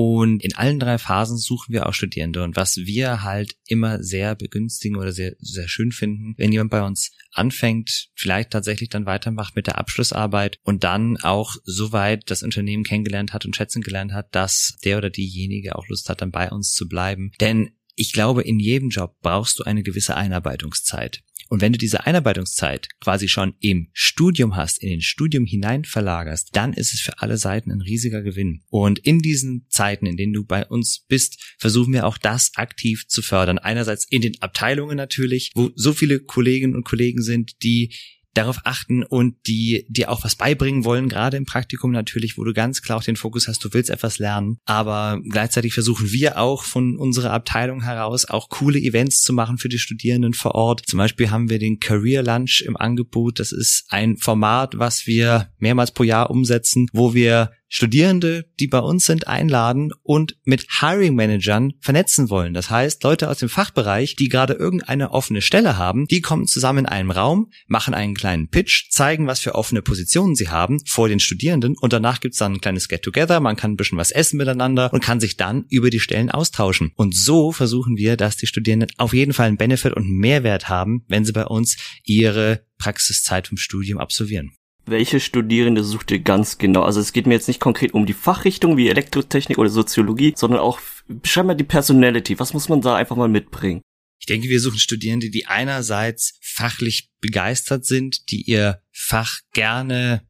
[0.00, 2.44] und in allen drei Phasen suchen wir auch Studierende.
[2.44, 6.82] Und was wir halt immer sehr begünstigen oder sehr, sehr schön finden, wenn jemand bei
[6.82, 12.84] uns anfängt, vielleicht tatsächlich dann weitermacht mit der Abschlussarbeit und dann auch soweit das Unternehmen
[12.84, 16.48] kennengelernt hat und schätzen gelernt hat, dass der oder diejenige auch Lust hat, dann bei
[16.48, 17.32] uns zu bleiben.
[17.48, 21.22] Denn ich glaube, in jedem Job brauchst du eine gewisse Einarbeitungszeit.
[21.48, 26.50] Und wenn du diese Einarbeitungszeit quasi schon im Studium hast, in den Studium hinein verlagerst,
[26.52, 28.64] dann ist es für alle Seiten ein riesiger Gewinn.
[28.68, 33.08] Und in diesen Zeiten, in denen du bei uns bist, versuchen wir auch das aktiv
[33.08, 33.56] zu fördern.
[33.56, 37.94] Einerseits in den Abteilungen natürlich, wo so viele Kolleginnen und Kollegen sind, die
[38.38, 42.52] darauf achten und die dir auch was beibringen wollen, gerade im Praktikum natürlich, wo du
[42.52, 44.58] ganz klar auch den Fokus hast, du willst etwas lernen.
[44.64, 49.68] Aber gleichzeitig versuchen wir auch von unserer Abteilung heraus auch coole Events zu machen für
[49.68, 50.82] die Studierenden vor Ort.
[50.86, 53.40] Zum Beispiel haben wir den Career Lunch im Angebot.
[53.40, 58.78] Das ist ein Format, was wir mehrmals pro Jahr umsetzen, wo wir Studierende, die bei
[58.78, 62.54] uns sind, einladen und mit Hiring Managern vernetzen wollen.
[62.54, 66.80] Das heißt, Leute aus dem Fachbereich, die gerade irgendeine offene Stelle haben, die kommen zusammen
[66.80, 71.08] in einem Raum, machen einen kleinen Pitch, zeigen, was für offene Positionen sie haben vor
[71.08, 74.38] den Studierenden und danach gibt's dann ein kleines Get-Together, man kann ein bisschen was essen
[74.38, 76.92] miteinander und kann sich dann über die Stellen austauschen.
[76.96, 81.04] Und so versuchen wir, dass die Studierenden auf jeden Fall einen Benefit und Mehrwert haben,
[81.08, 84.52] wenn sie bei uns ihre Praxiszeit vom Studium absolvieren.
[84.90, 86.82] Welche Studierende sucht ihr ganz genau?
[86.82, 90.60] Also es geht mir jetzt nicht konkret um die Fachrichtung wie Elektrotechnik oder Soziologie, sondern
[90.60, 92.38] auch beschreib mal die Personality.
[92.38, 93.82] Was muss man da einfach mal mitbringen?
[94.20, 100.26] Ich denke, wir suchen Studierende, die einerseits fachlich begeistert sind, die ihr Fach gerne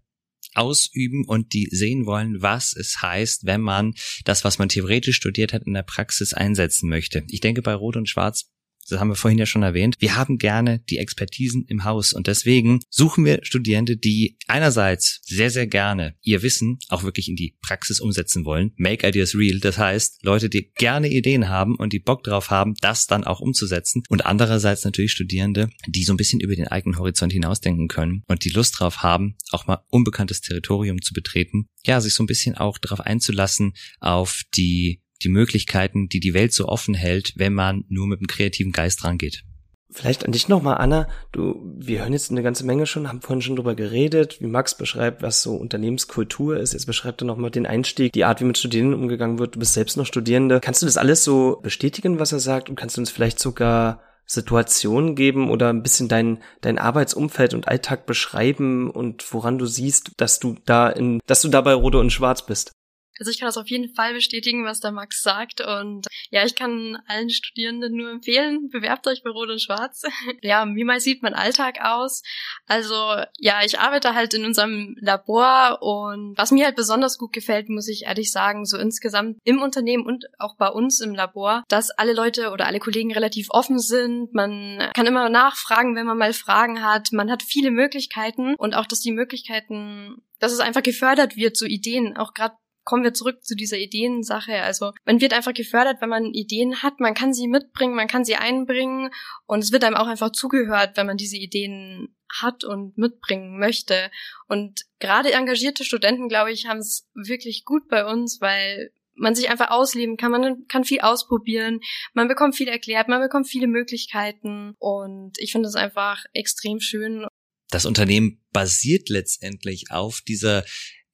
[0.55, 3.95] ausüben und die sehen wollen, was es heißt, wenn man
[4.25, 7.25] das, was man theoretisch studiert hat, in der Praxis einsetzen möchte.
[7.29, 8.51] Ich denke, bei Rot und Schwarz
[8.89, 12.27] das haben wir vorhin ja schon erwähnt, wir haben gerne die Expertisen im Haus und
[12.27, 17.57] deswegen suchen wir Studierende, die einerseits sehr, sehr gerne ihr Wissen auch wirklich in die
[17.61, 18.73] Praxis umsetzen wollen.
[18.77, 19.59] Make Ideas Real.
[19.61, 23.41] Das heißt, Leute, die gerne Ideen haben und die Bock drauf haben, das dann auch
[23.41, 24.03] umzusetzen.
[24.09, 28.45] Und andererseits natürlich Studierende, die so ein bisschen über den eigenen Horizont hinausdenken können und
[28.45, 31.69] die Lust drauf haben, auch mal unbekanntes Territorium zu betreten.
[31.85, 36.53] Ja, sich so ein bisschen auch darauf einzulassen, auf die die Möglichkeiten, die die Welt
[36.53, 39.45] so offen hält, wenn man nur mit einem kreativen Geist rangeht.
[39.91, 41.09] Vielleicht an dich nochmal, Anna.
[41.33, 44.77] Du, wir hören jetzt eine ganze Menge schon, haben vorhin schon drüber geredet, wie Max
[44.77, 46.75] beschreibt, was so Unternehmenskultur ist.
[46.75, 49.55] Jetzt beschreibt er nochmal den Einstieg, die Art, wie mit Studierenden umgegangen wird.
[49.55, 50.61] Du bist selbst noch Studierende.
[50.61, 52.69] Kannst du das alles so bestätigen, was er sagt?
[52.69, 57.67] Und kannst du uns vielleicht sogar Situationen geben oder ein bisschen dein, dein Arbeitsumfeld und
[57.67, 62.13] Alltag beschreiben und woran du siehst, dass du da in, dass du dabei Rode und
[62.13, 62.73] Schwarz bist?
[63.19, 65.61] Also ich kann das auf jeden Fall bestätigen, was der Max sagt.
[65.61, 70.03] Und ja, ich kann allen Studierenden nur empfehlen, bewerbt euch bei Rot und Schwarz.
[70.43, 72.23] ja, wie mal sieht mein Alltag aus?
[72.67, 72.95] Also
[73.39, 77.89] ja, ich arbeite halt in unserem Labor und was mir halt besonders gut gefällt, muss
[77.89, 82.13] ich ehrlich sagen, so insgesamt im Unternehmen und auch bei uns im Labor, dass alle
[82.13, 84.33] Leute oder alle Kollegen relativ offen sind.
[84.35, 87.09] Man kann immer nachfragen, wenn man mal Fragen hat.
[87.13, 91.67] Man hat viele Möglichkeiten und auch, dass die Möglichkeiten dass es einfach gefördert wird, so
[91.67, 92.55] Ideen, auch gerade
[92.89, 94.63] kommen wir zurück zu dieser Ideensache.
[94.63, 97.01] Also man wird einfach gefördert, wenn man Ideen hat.
[97.01, 99.11] Man kann sie mitbringen, man kann sie einbringen
[99.45, 104.11] und es wird einem auch einfach zugehört, wenn man diese Ideen hat und mitbringen möchte.
[104.47, 109.51] Und gerade engagierte Studenten, glaube ich, haben es wirklich gut bei uns, weil man sich
[109.51, 111.81] einfach ausleben kann, man kann viel ausprobieren,
[112.15, 117.27] man bekommt viel erklärt, man bekommt viele Möglichkeiten und ich finde es einfach extrem schön.
[117.69, 120.65] Das Unternehmen basiert letztendlich auf dieser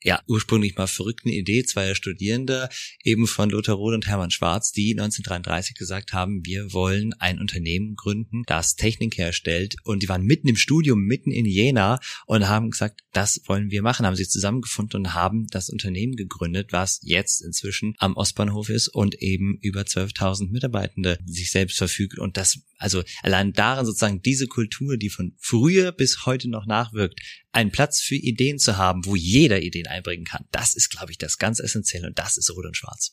[0.04, 2.68] ja, ursprünglich mal verrückten Idee zweier Studierende,
[3.02, 7.96] eben von Lothar Roth und Hermann Schwarz, die 1933 gesagt haben, wir wollen ein Unternehmen
[7.96, 9.76] gründen, das Technik herstellt.
[9.82, 13.80] Und die waren mitten im Studium, mitten in Jena und haben gesagt, das wollen wir
[13.80, 18.88] machen, haben sich zusammengefunden und haben das Unternehmen gegründet, was jetzt inzwischen am Ostbahnhof ist
[18.88, 22.18] und eben über 12.000 Mitarbeitende sich selbst verfügt.
[22.18, 27.20] Und das, also allein darin sozusagen diese Kultur, die von früher bis heute noch nachwirkt,
[27.54, 30.44] einen Platz für Ideen zu haben, wo jeder Ideen einbringen kann.
[30.52, 33.12] Das ist, glaube ich, das ganz Essentielle und das ist Rot und Schwarz.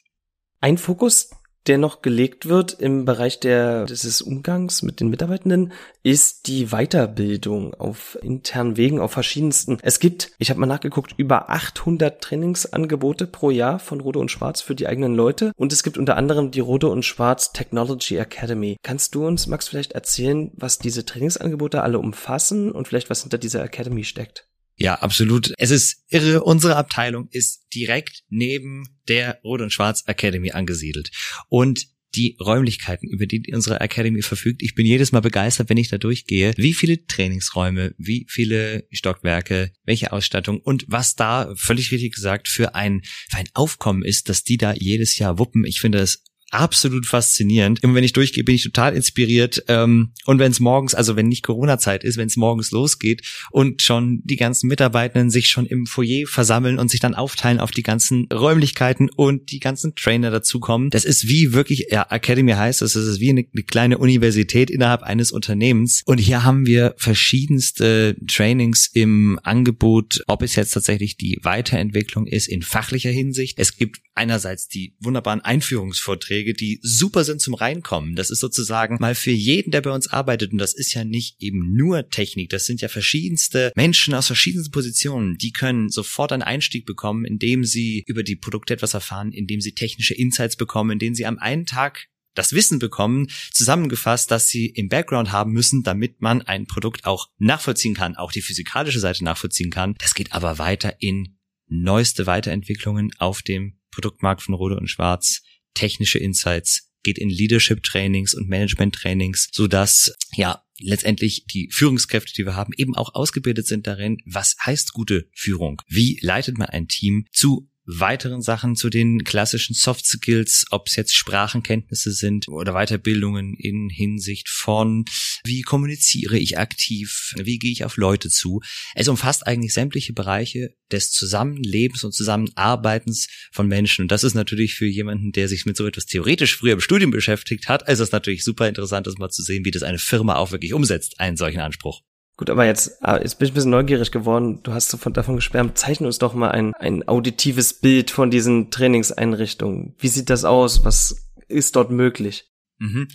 [0.59, 1.29] Ein Fokus,
[1.67, 7.75] der noch gelegt wird im Bereich der, des Umgangs mit den Mitarbeitenden, ist die Weiterbildung
[7.75, 9.77] auf internen Wegen, auf verschiedensten.
[9.83, 14.61] Es gibt, ich habe mal nachgeguckt, über 800 Trainingsangebote pro Jahr von Rode und Schwarz
[14.61, 15.51] für die eigenen Leute.
[15.55, 18.77] Und es gibt unter anderem die Rode und Schwarz Technology Academy.
[18.81, 23.37] Kannst du uns, Max, vielleicht erzählen, was diese Trainingsangebote alle umfassen und vielleicht was hinter
[23.37, 24.47] dieser Academy steckt?
[24.75, 25.53] Ja, absolut.
[25.57, 26.43] Es ist irre.
[26.43, 31.11] Unsere Abteilung ist direkt neben der Rot und Schwarz Academy angesiedelt.
[31.49, 34.61] Und die Räumlichkeiten, über die unsere Academy verfügt.
[34.61, 39.71] Ich bin jedes Mal begeistert, wenn ich da durchgehe, wie viele Trainingsräume, wie viele Stockwerke,
[39.85, 44.43] welche Ausstattung und was da, völlig richtig gesagt, für ein, für ein Aufkommen ist, dass
[44.43, 45.65] die da jedes Jahr wuppen.
[45.65, 47.83] Ich finde das absolut faszinierend.
[47.83, 49.63] Immer wenn ich durchgehe, bin ich total inspiriert.
[49.67, 53.81] Ähm, und wenn es morgens, also wenn nicht Corona-Zeit ist, wenn es morgens losgeht und
[53.81, 57.83] schon die ganzen Mitarbeitenden sich schon im Foyer versammeln und sich dann aufteilen auf die
[57.83, 60.89] ganzen Räumlichkeiten und die ganzen Trainer dazukommen.
[60.89, 64.69] Das ist wie wirklich, ja, Academy heißt das, das ist wie eine, eine kleine Universität
[64.69, 66.03] innerhalb eines Unternehmens.
[66.05, 72.47] Und hier haben wir verschiedenste Trainings im Angebot, ob es jetzt tatsächlich die Weiterentwicklung ist
[72.47, 73.57] in fachlicher Hinsicht.
[73.59, 78.15] Es gibt einerseits die wunderbaren Einführungsvorträge, die super sind zum Reinkommen.
[78.15, 80.51] Das ist sozusagen mal für jeden, der bei uns arbeitet.
[80.51, 82.49] Und das ist ja nicht eben nur Technik.
[82.49, 85.37] Das sind ja verschiedenste Menschen aus verschiedensten Positionen.
[85.37, 89.73] Die können sofort einen Einstieg bekommen, indem sie über die Produkte etwas erfahren, indem sie
[89.73, 94.87] technische Insights bekommen, indem sie am einen Tag das Wissen bekommen, zusammengefasst, dass sie im
[94.87, 99.69] Background haben müssen, damit man ein Produkt auch nachvollziehen kann, auch die physikalische Seite nachvollziehen
[99.69, 99.95] kann.
[99.99, 105.41] Das geht aber weiter in neueste Weiterentwicklungen auf dem Produktmarkt von Rode und Schwarz,
[105.73, 112.33] technische Insights, geht in Leadership Trainings und Management Trainings, so dass ja letztendlich die Führungskräfte,
[112.33, 115.81] die wir haben, eben auch ausgebildet sind darin, was heißt gute Führung?
[115.87, 120.95] Wie leitet man ein Team zu weiteren Sachen zu den klassischen Soft Skills, ob es
[120.95, 125.05] jetzt Sprachenkenntnisse sind oder Weiterbildungen in Hinsicht von,
[125.43, 128.61] wie kommuniziere ich aktiv, wie gehe ich auf Leute zu.
[128.95, 134.03] Es umfasst eigentlich sämtliche Bereiche des Zusammenlebens und Zusammenarbeitens von Menschen.
[134.03, 137.11] Und das ist natürlich für jemanden, der sich mit so etwas theoretisch früher im Studium
[137.11, 140.35] beschäftigt hat, also es natürlich super interessant, das mal zu sehen, wie das eine Firma
[140.35, 142.01] auch wirklich umsetzt, einen solchen Anspruch.
[142.37, 144.63] Gut, aber jetzt, ah, jetzt bin ich ein bisschen neugierig geworden.
[144.63, 145.77] Du hast davon geschwärmt.
[145.77, 149.93] Zeichne uns doch mal ein, ein auditives Bild von diesen Trainingseinrichtungen.
[149.99, 150.83] Wie sieht das aus?
[150.83, 152.50] Was ist dort möglich?
[152.81, 153.09] Mhm.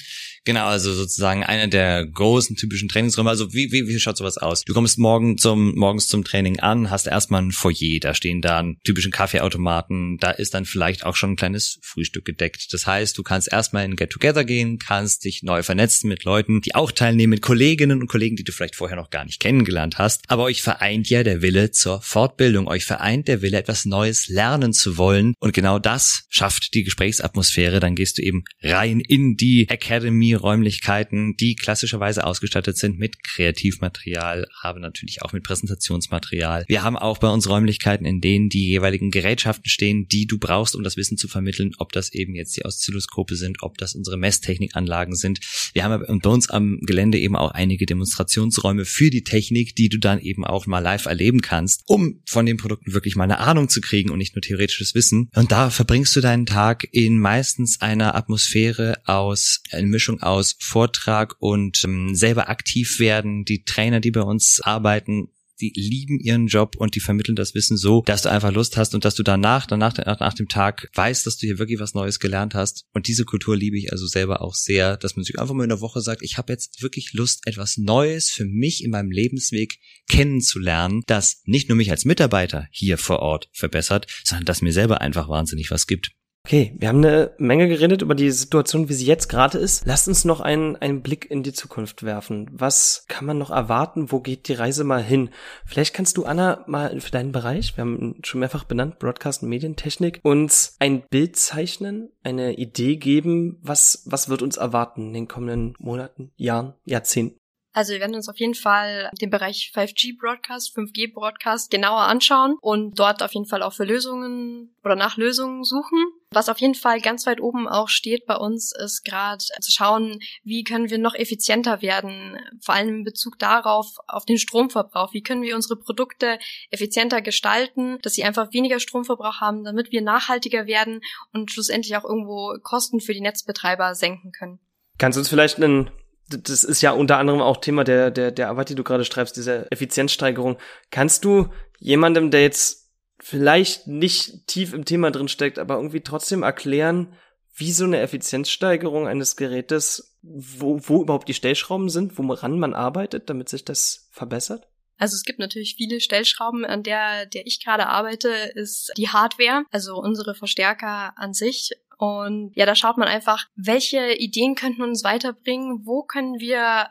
[0.45, 3.31] Genau, also sozusagen einer der großen typischen Trainingsräume.
[3.31, 4.63] Also wie, wie, wie schaut sowas aus?
[4.63, 8.77] Du kommst morgen zum, morgens zum Training an, hast erstmal ein Foyer, da stehen dann
[8.85, 12.73] typischen Kaffeeautomaten, da ist dann vielleicht auch schon ein kleines Frühstück gedeckt.
[12.73, 16.77] Das heißt, du kannst erstmal in Get-Together gehen, kannst dich neu vernetzen mit Leuten, die
[16.77, 20.23] auch teilnehmen, mit Kolleginnen und Kollegen, die du vielleicht vorher noch gar nicht kennengelernt hast.
[20.29, 24.73] Aber euch vereint ja der Wille zur Fortbildung, euch vereint der Wille, etwas Neues lernen
[24.73, 25.35] zu wollen.
[25.41, 27.81] Und genau das schafft die Gesprächsatmosphäre.
[27.81, 34.47] Dann gehst du eben rein in die Academy Räumlichkeiten, die klassischerweise ausgestattet sind mit Kreativmaterial,
[34.63, 36.65] haben natürlich auch mit Präsentationsmaterial.
[36.69, 40.77] Wir haben auch bei uns Räumlichkeiten, in denen die jeweiligen Gerätschaften stehen, die du brauchst,
[40.77, 44.17] um das Wissen zu vermitteln, ob das eben jetzt die Oszilloskope sind, ob das unsere
[44.17, 45.41] Messtechnikanlagen sind.
[45.73, 49.99] Wir haben bei uns am Gelände eben auch einige Demonstrationsräume für die Technik, die du
[49.99, 53.69] dann eben auch mal live erleben kannst, um von den Produkten wirklich mal eine Ahnung
[53.69, 55.31] zu kriegen und nicht nur theoretisches Wissen.
[55.35, 61.37] Und da verbringst du deinen Tag in meistens einer Atmosphäre aus, eine Mischung aus Vortrag
[61.39, 63.45] und ähm, selber aktiv werden.
[63.45, 65.29] Die Trainer, die bei uns arbeiten,
[65.61, 68.95] die lieben ihren Job und die vermitteln das Wissen so, dass du einfach Lust hast
[68.95, 71.95] und dass du danach, danach, nach, nach dem Tag weißt, dass du hier wirklich was
[71.95, 72.85] Neues gelernt hast.
[72.93, 75.71] Und diese Kultur liebe ich also selber auch sehr, dass man sich einfach mal in
[75.71, 79.79] der Woche sagt, ich habe jetzt wirklich Lust, etwas Neues für mich in meinem Lebensweg
[80.09, 85.01] kennenzulernen, das nicht nur mich als Mitarbeiter hier vor Ort verbessert, sondern das mir selber
[85.01, 86.11] einfach wahnsinnig was gibt.
[86.47, 89.85] Okay, wir haben eine Menge geredet über die Situation, wie sie jetzt gerade ist.
[89.85, 92.49] Lasst uns noch einen, einen Blick in die Zukunft werfen.
[92.53, 94.13] Was kann man noch erwarten?
[94.13, 95.31] Wo geht die Reise mal hin?
[95.65, 99.49] Vielleicht kannst du, Anna, mal für deinen Bereich, wir haben schon mehrfach benannt, Broadcast und
[99.49, 105.27] Medientechnik, uns ein Bild zeichnen, eine Idee geben, was, was wird uns erwarten in den
[105.27, 107.41] kommenden Monaten, Jahren, Jahrzehnten?
[107.77, 112.57] Also wir werden uns auf jeden Fall den Bereich 5G Broadcast, 5G Broadcast genauer anschauen
[112.63, 116.07] und dort auf jeden Fall auch für Lösungen oder nach Lösungen suchen.
[116.31, 120.19] Was auf jeden Fall ganz weit oben auch steht bei uns, ist gerade zu schauen,
[120.43, 125.15] wie können wir noch effizienter werden, vor allem in Bezug darauf, auf den Stromverbrauch.
[125.15, 126.39] Wie können wir unsere Produkte
[126.71, 131.01] effizienter gestalten, dass sie einfach weniger Stromverbrauch haben, damit wir nachhaltiger werden
[131.33, 134.59] und schlussendlich auch irgendwo Kosten für die Netzbetreiber senken können.
[134.99, 135.91] Kannst du uns vielleicht einen
[136.29, 139.37] das ist ja unter anderem auch Thema der, der, der Arbeit, die du gerade schreibst,
[139.37, 140.59] diese Effizienzsteigerung.
[140.91, 142.86] Kannst du jemandem, der jetzt
[143.27, 147.13] vielleicht nicht tief im Thema drin steckt, aber irgendwie trotzdem erklären,
[147.57, 153.29] wie so eine Effizienzsteigerung eines Gerätes, wo, wo überhaupt die Stellschrauben sind, woran man arbeitet,
[153.29, 154.69] damit sich das verbessert?
[154.97, 159.65] Also es gibt natürlich viele Stellschrauben, an der, der ich gerade arbeite, ist die Hardware,
[159.73, 161.71] also unsere Verstärker an sich.
[161.99, 166.91] Und ja, da schaut man einfach, welche Ideen könnten uns weiterbringen, wo können wir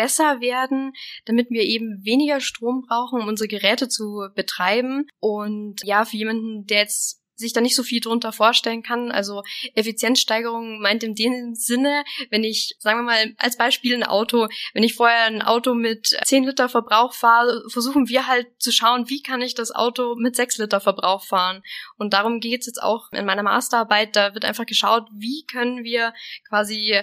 [0.00, 0.92] besser werden,
[1.26, 5.06] damit wir eben weniger Strom brauchen, um unsere Geräte zu betreiben.
[5.18, 9.10] Und ja, für jemanden, der jetzt sich da nicht so viel drunter vorstellen kann.
[9.10, 9.42] Also
[9.74, 14.82] Effizienzsteigerung meint in dem Sinne, wenn ich, sagen wir mal, als Beispiel ein Auto, wenn
[14.82, 19.22] ich vorher ein Auto mit 10 Liter Verbrauch fahre, versuchen wir halt zu schauen, wie
[19.22, 21.62] kann ich das Auto mit 6 Liter Verbrauch fahren.
[21.96, 24.16] Und darum geht's jetzt auch in meiner Masterarbeit.
[24.16, 26.14] Da wird einfach geschaut, wie können wir
[26.48, 27.02] quasi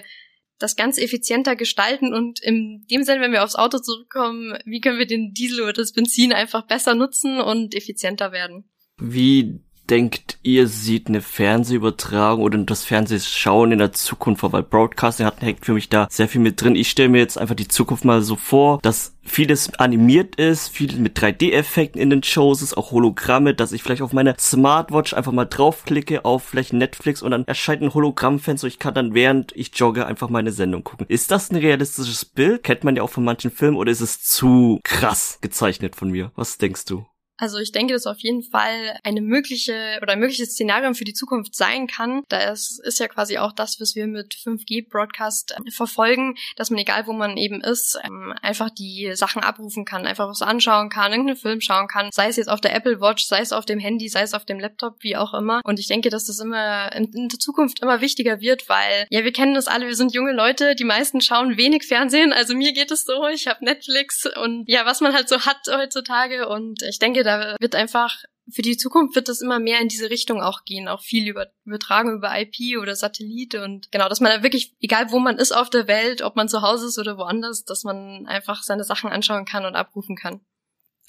[0.58, 4.98] das Ganze effizienter gestalten und in dem Sinne, wenn wir aufs Auto zurückkommen, wie können
[4.98, 8.68] wir den Diesel oder das Benzin einfach besser nutzen und effizienter werden?
[8.98, 9.60] Wie
[9.90, 14.52] denkt ihr, sieht eine Fernsehübertragung oder das Fernsehschauen in der Zukunft vor?
[14.52, 16.76] Weil Broadcasting hat, hängt für mich da sehr viel mit drin.
[16.76, 20.96] Ich stelle mir jetzt einfach die Zukunft mal so vor, dass vieles animiert ist, viel
[20.96, 25.32] mit 3D-Effekten in den Shows ist, auch Hologramme, dass ich vielleicht auf meine Smartwatch einfach
[25.32, 29.70] mal draufklicke auf vielleicht Netflix und dann erscheint ein Hologrammfenster ich kann dann während ich
[29.74, 31.06] jogge einfach meine Sendung gucken.
[31.08, 32.62] Ist das ein realistisches Bild?
[32.62, 36.32] Kennt man ja auch von manchen Filmen oder ist es zu krass gezeichnet von mir?
[36.34, 37.06] Was denkst du?
[37.38, 41.14] Also ich denke, dass auf jeden Fall eine mögliche oder ein mögliches Szenario für die
[41.14, 42.22] Zukunft sein kann.
[42.28, 47.06] Da ist, ja quasi auch das, was wir mit 5G-Broadcast äh, verfolgen, dass man, egal
[47.06, 51.36] wo man eben ist, ähm, einfach die Sachen abrufen kann, einfach was anschauen kann, irgendeinen
[51.36, 54.08] Film schauen kann, sei es jetzt auf der Apple Watch, sei es auf dem Handy,
[54.08, 55.60] sei es auf dem Laptop, wie auch immer.
[55.64, 59.22] Und ich denke, dass das immer in, in der Zukunft immer wichtiger wird, weil, ja,
[59.22, 62.72] wir kennen das alle, wir sind junge Leute, die meisten schauen wenig Fernsehen, also mir
[62.72, 66.82] geht es so, ich habe Netflix und ja, was man halt so hat heutzutage und
[66.82, 70.40] ich denke, da wird einfach für die Zukunft wird das immer mehr in diese Richtung
[70.40, 74.42] auch gehen, auch viel über, übertragen über IP oder Satellite und genau, dass man da
[74.42, 77.64] wirklich, egal wo man ist auf der Welt, ob man zu Hause ist oder woanders,
[77.64, 80.40] dass man einfach seine Sachen anschauen kann und abrufen kann.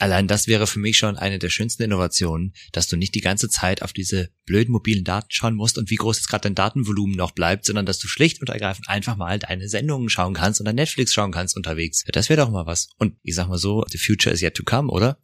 [0.02, 3.50] Allein das wäre für mich schon eine der schönsten Innovationen, dass du nicht die ganze
[3.50, 7.18] Zeit auf diese blöden mobilen Daten schauen musst und wie groß jetzt gerade dein Datenvolumen
[7.18, 10.66] noch bleibt, sondern dass du schlicht und ergreifend einfach mal deine Sendungen schauen kannst und
[10.66, 12.06] dein Netflix schauen kannst unterwegs.
[12.14, 12.88] Das wäre doch mal was.
[12.98, 15.20] Und ich sag mal so, the future is yet to come, oder?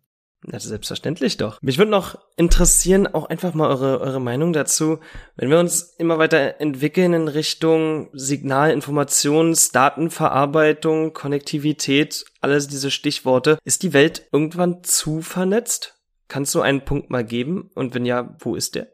[0.51, 1.61] Ja, selbstverständlich doch.
[1.61, 4.99] Mich würde noch interessieren, auch einfach mal eure, eure Meinung dazu.
[5.35, 13.57] Wenn wir uns immer weiter entwickeln in Richtung Signal, Informations, Datenverarbeitung, Konnektivität, alles diese Stichworte,
[13.63, 15.95] ist die Welt irgendwann zu vernetzt?
[16.27, 17.71] Kannst du einen Punkt mal geben?
[17.73, 18.89] Und wenn ja, wo ist der?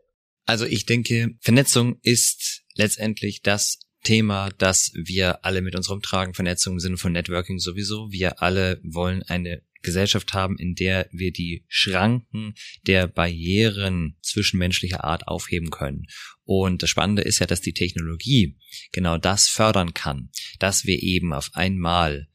[0.45, 6.33] Also ich denke, Vernetzung ist letztendlich das Thema, das wir alle mit uns rumtragen.
[6.33, 8.11] Vernetzung im Sinne von Networking sowieso.
[8.11, 12.53] Wir alle wollen eine Gesellschaft haben, in der wir die Schranken
[12.87, 16.05] der Barrieren zwischenmenschlicher Art aufheben können.
[16.43, 18.57] Und das Spannende ist ja, dass die Technologie
[18.91, 20.29] genau das fördern kann,
[20.59, 22.27] dass wir eben auf einmal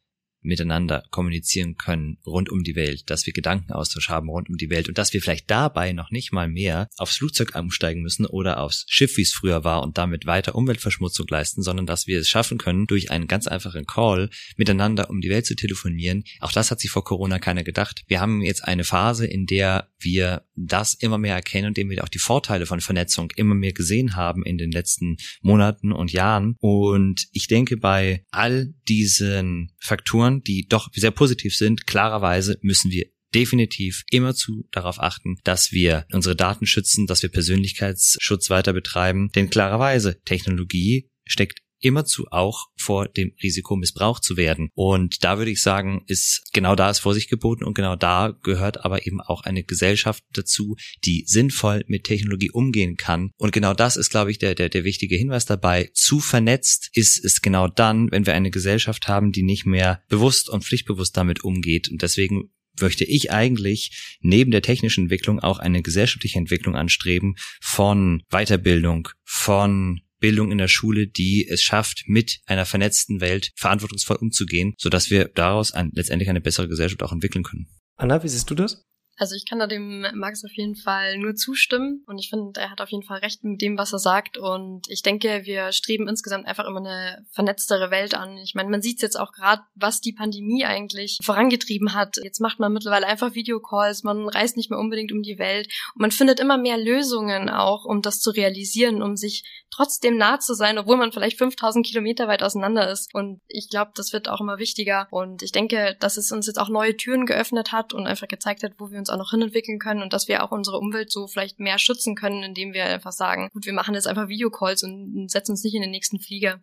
[0.47, 4.89] miteinander kommunizieren können rund um die Welt, dass wir Gedankenaustausch haben rund um die Welt
[4.89, 8.85] und dass wir vielleicht dabei noch nicht mal mehr aufs Flugzeug umsteigen müssen oder aufs
[8.89, 12.59] Schiff, wie es früher war und damit weiter Umweltverschmutzung leisten, sondern dass wir es schaffen
[12.59, 16.25] können, durch einen ganz einfachen Call miteinander um die Welt zu telefonieren.
[16.41, 18.03] Auch das hat sich vor Corona keiner gedacht.
[18.07, 22.03] Wir haben jetzt eine Phase, in der wir das immer mehr erkennen und in wir
[22.05, 26.57] auch die Vorteile von Vernetzung immer mehr gesehen haben in den letzten Monaten und Jahren.
[26.61, 33.07] Und ich denke, bei all diesen Faktoren die doch sehr positiv sind, klarerweise müssen wir
[33.35, 39.31] definitiv immerzu darauf achten, dass wir unsere Daten schützen, dass wir Persönlichkeitsschutz weiter betreiben.
[39.35, 44.71] Denn klarerweise, Technologie steckt immerzu auch vor dem Risiko missbraucht zu werden.
[44.75, 48.85] Und da würde ich sagen, ist genau da ist Vorsicht geboten und genau da gehört
[48.85, 53.31] aber eben auch eine Gesellschaft dazu, die sinnvoll mit Technologie umgehen kann.
[53.37, 55.91] Und genau das ist, glaube ich, der, der, der wichtige Hinweis dabei.
[55.95, 60.49] Zu vernetzt ist es genau dann, wenn wir eine Gesellschaft haben, die nicht mehr bewusst
[60.49, 61.89] und pflichtbewusst damit umgeht.
[61.89, 62.51] Und deswegen
[62.81, 70.01] möchte ich eigentlich neben der technischen Entwicklung auch eine gesellschaftliche Entwicklung anstreben von Weiterbildung, von
[70.19, 75.27] Bildung in der Schule, die es schafft, mit einer vernetzten Welt verantwortungsvoll umzugehen, sodass wir
[75.29, 77.69] daraus ein, letztendlich eine bessere Gesellschaft auch entwickeln können.
[77.97, 78.85] Anna, wie siehst du das?
[79.19, 82.03] Also ich kann da dem Max auf jeden Fall nur zustimmen.
[82.07, 84.37] Und ich finde, er hat auf jeden Fall recht mit dem, was er sagt.
[84.37, 88.37] Und ich denke, wir streben insgesamt einfach immer eine vernetztere Welt an.
[88.39, 92.17] Ich meine, man sieht jetzt auch gerade, was die Pandemie eigentlich vorangetrieben hat.
[92.23, 95.69] Jetzt macht man mittlerweile einfach Videocalls, man reist nicht mehr unbedingt um die Welt.
[95.95, 100.39] Und man findet immer mehr Lösungen auch, um das zu realisieren, um sich trotzdem nah
[100.39, 103.15] zu sein, obwohl man vielleicht 5000 Kilometer weit auseinander ist.
[103.15, 105.09] Und ich glaube, das wird auch immer wichtiger.
[105.11, 108.63] Und ich denke, dass es uns jetzt auch neue Türen geöffnet hat und einfach gezeigt
[108.63, 111.11] hat, wo wir uns uns auch noch hinentwickeln können und dass wir auch unsere Umwelt
[111.11, 114.83] so vielleicht mehr schützen können, indem wir einfach sagen, gut, wir machen jetzt einfach Videocalls
[114.83, 116.61] und setzen uns nicht in den nächsten Flieger.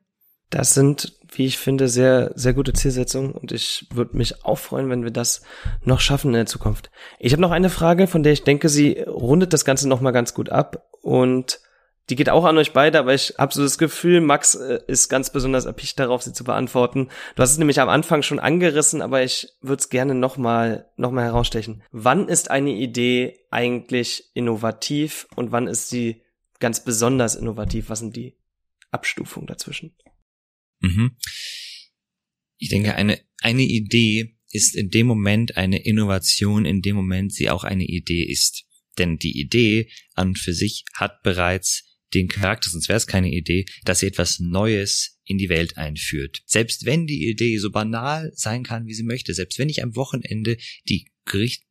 [0.50, 4.90] Das sind, wie ich finde, sehr, sehr gute Zielsetzungen und ich würde mich auch freuen,
[4.90, 5.42] wenn wir das
[5.84, 6.92] noch schaffen in der Zukunft.
[7.18, 10.34] Ich habe noch eine Frage, von der ich denke, sie rundet das Ganze nochmal ganz
[10.36, 11.60] gut ab und
[12.10, 15.08] die geht auch an euch beide, aber ich habe so das Gefühl, Max äh, ist
[15.08, 17.10] ganz besonders erpicht darauf, sie zu beantworten.
[17.36, 21.12] Du hast es nämlich am Anfang schon angerissen, aber ich würde es gerne nochmal noch
[21.12, 21.82] mal herausstechen.
[21.92, 26.22] Wann ist eine Idee eigentlich innovativ und wann ist sie
[26.60, 27.90] ganz besonders innovativ?
[27.90, 28.38] Was sind die
[28.92, 29.96] Abstufungen dazwischen?
[30.82, 31.16] Mhm.
[32.58, 37.50] Ich denke, eine, eine Idee ist in dem Moment eine Innovation, in dem Moment sie
[37.50, 38.66] auch eine Idee ist.
[38.98, 43.32] Denn die Idee an und für sich hat bereits den Charakter, sonst wäre es keine
[43.32, 46.42] Idee, dass sie etwas Neues in die Welt einführt.
[46.46, 49.96] Selbst wenn die Idee so banal sein kann, wie sie möchte, selbst wenn ich am
[49.96, 50.58] Wochenende
[50.90, 51.08] die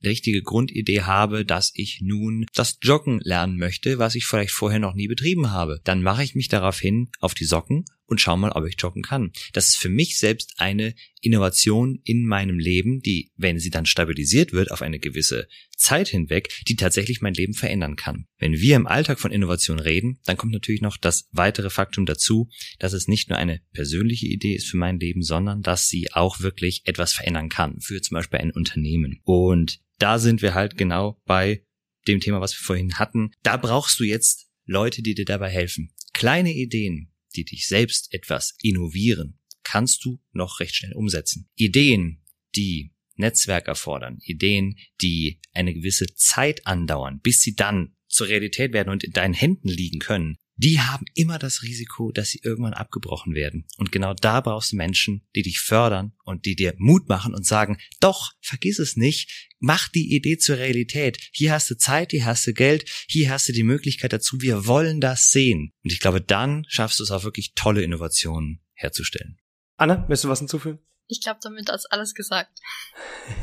[0.02, 4.94] richtige Grundidee habe, dass ich nun das Joggen lernen möchte, was ich vielleicht vorher noch
[4.94, 8.52] nie betrieben habe, dann mache ich mich darauf hin auf die Socken und schau mal,
[8.52, 9.32] ob ich joggen kann.
[9.52, 14.52] Das ist für mich selbst eine Innovation in meinem Leben, die, wenn sie dann stabilisiert
[14.52, 18.26] wird auf eine gewisse Zeit hinweg, die tatsächlich mein Leben verändern kann.
[18.38, 22.48] Wenn wir im Alltag von Innovation reden, dann kommt natürlich noch das weitere Faktum dazu,
[22.78, 26.40] dass es nicht nur eine persönliche Idee ist für mein Leben, sondern dass sie auch
[26.40, 29.20] wirklich etwas verändern kann, für zum Beispiel ein Unternehmen.
[29.24, 31.64] Und da sind wir halt genau bei
[32.06, 33.30] dem Thema, was wir vorhin hatten.
[33.42, 35.92] Da brauchst du jetzt Leute, die dir dabei helfen.
[36.12, 41.48] Kleine Ideen, die dich selbst etwas innovieren, kannst du noch recht schnell umsetzen.
[41.54, 42.22] Ideen,
[42.56, 48.90] die Netzwerk erfordern, Ideen, die eine gewisse Zeit andauern, bis sie dann zur Realität werden
[48.90, 53.34] und in deinen Händen liegen können, die haben immer das Risiko, dass sie irgendwann abgebrochen
[53.34, 53.66] werden.
[53.78, 57.46] Und genau da brauchst du Menschen, die dich fördern und die dir Mut machen und
[57.46, 61.18] sagen, doch, vergiss es nicht, mach die Idee zur Realität.
[61.32, 64.66] Hier hast du Zeit, hier hast du Geld, hier hast du die Möglichkeit dazu, wir
[64.66, 65.72] wollen das sehen.
[65.82, 69.38] Und ich glaube, dann schaffst du es auch wirklich tolle Innovationen herzustellen.
[69.76, 70.80] Anna, willst du was hinzufügen?
[71.08, 72.60] Ich glaube, damit ist alles gesagt.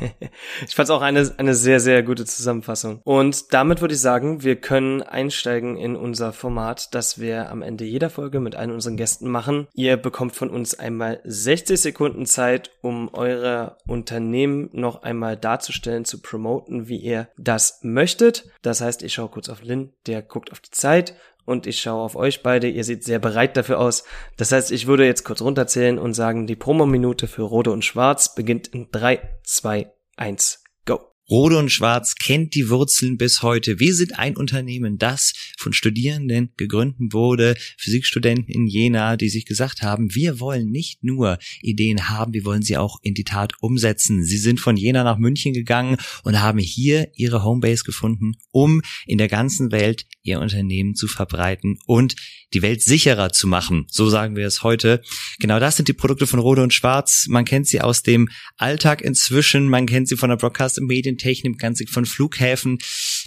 [0.66, 3.00] ich fand es auch eine, eine sehr, sehr gute Zusammenfassung.
[3.04, 7.84] Und damit würde ich sagen, wir können einsteigen in unser Format, das wir am Ende
[7.84, 9.68] jeder Folge mit einem unseren Gästen machen.
[9.74, 16.20] Ihr bekommt von uns einmal 60 Sekunden Zeit, um eure Unternehmen noch einmal darzustellen, zu
[16.20, 18.44] promoten, wie ihr das möchtet.
[18.62, 21.14] Das heißt, ich schaue kurz auf Lynn, der guckt auf die Zeit
[21.50, 22.68] und ich schaue auf euch beide.
[22.68, 24.04] Ihr seht sehr bereit dafür aus.
[24.36, 28.34] Das heißt, ich würde jetzt kurz runterzählen und sagen, die Promominute für Rode und Schwarz
[28.34, 30.59] beginnt in 3, 2, 1.
[31.30, 33.78] Rode und Schwarz kennt die Wurzeln bis heute.
[33.78, 39.82] Wir sind ein Unternehmen, das von Studierenden gegründet wurde, Physikstudenten in Jena, die sich gesagt
[39.82, 44.24] haben, wir wollen nicht nur Ideen haben, wir wollen sie auch in die Tat umsetzen.
[44.24, 49.18] Sie sind von Jena nach München gegangen und haben hier ihre Homebase gefunden, um in
[49.18, 52.16] der ganzen Welt ihr Unternehmen zu verbreiten und
[52.52, 53.86] die Welt sicherer zu machen.
[53.88, 55.00] So sagen wir es heute.
[55.38, 57.26] Genau das sind die Produkte von Rode und Schwarz.
[57.28, 61.18] Man kennt sie aus dem Alltag inzwischen, man kennt sie von der Broadcast- und Medien
[61.20, 62.78] Technik, man kennt sie von Flughäfen,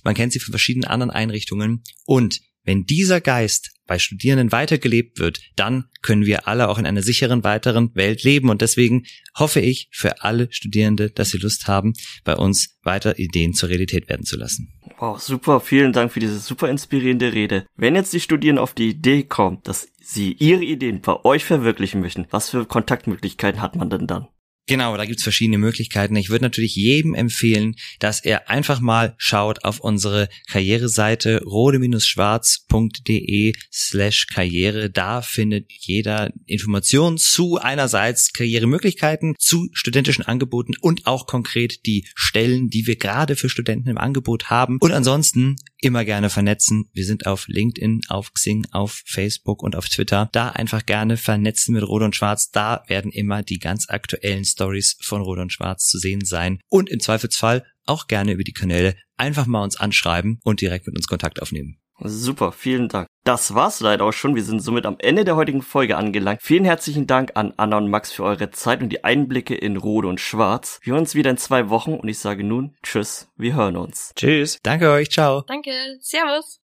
[0.04, 1.84] man kennt sie von verschiedenen anderen Einrichtungen.
[2.06, 7.02] Und wenn dieser Geist bei Studierenden weitergelebt wird, dann können wir alle auch in einer
[7.02, 8.50] sicheren weiteren Welt leben.
[8.50, 9.06] Und deswegen
[9.38, 14.08] hoffe ich für alle Studierende, dass sie Lust haben, bei uns weiter Ideen zur Realität
[14.08, 14.74] werden zu lassen.
[15.00, 15.60] Wow, super.
[15.60, 17.66] Vielen Dank für diese super inspirierende Rede.
[17.76, 22.00] Wenn jetzt die Studierenden auf die Idee kommen, dass sie ihre Ideen bei euch verwirklichen
[22.00, 24.28] möchten, was für Kontaktmöglichkeiten hat man denn dann?
[24.66, 26.16] Genau, da gibt's verschiedene Möglichkeiten.
[26.16, 34.28] Ich würde natürlich jedem empfehlen, dass er einfach mal schaut auf unsere Karriereseite rode-schwarz.de slash
[34.28, 34.90] Karriere.
[34.90, 42.70] Da findet jeder Informationen zu einerseits Karrieremöglichkeiten, zu studentischen Angeboten und auch konkret die Stellen,
[42.70, 44.78] die wir gerade für Studenten im Angebot haben.
[44.80, 46.90] Und ansonsten immer gerne vernetzen.
[46.94, 50.30] Wir sind auf LinkedIn, auf Xing, auf Facebook und auf Twitter.
[50.32, 52.52] Da einfach gerne vernetzen mit Rot und Schwarz.
[52.52, 56.60] Da werden immer die ganz aktuellen Stories von Rot und Schwarz zu sehen sein.
[56.70, 60.96] Und im Zweifelsfall auch gerne über die Kanäle einfach mal uns anschreiben und direkt mit
[60.96, 61.83] uns Kontakt aufnehmen.
[62.04, 63.08] Super, vielen Dank.
[63.24, 64.36] Das war's leider auch schon.
[64.36, 66.42] Wir sind somit am Ende der heutigen Folge angelangt.
[66.42, 70.04] Vielen herzlichen Dank an Anna und Max für eure Zeit und die Einblicke in Rot
[70.04, 70.80] und Schwarz.
[70.84, 74.12] Wir hören uns wieder in zwei Wochen und ich sage nun Tschüss, wir hören uns.
[74.16, 74.60] Tschüss.
[74.64, 75.44] Danke euch, ciao.
[75.48, 76.60] Danke, Servus.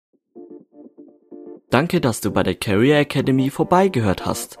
[1.69, 4.57] Danke, dass du bei der Career Academy vorbeigehört hast.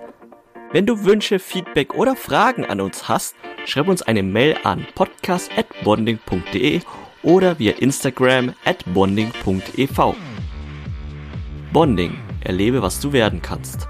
[0.71, 6.81] Wenn du Wünsche, Feedback oder Fragen an uns hast, schreib uns eine Mail an podcast@bonding.de
[7.23, 10.15] oder via Instagram at bonding.ev.
[11.71, 12.17] Bonding.
[12.41, 13.87] Erlebe, was du werden kannst.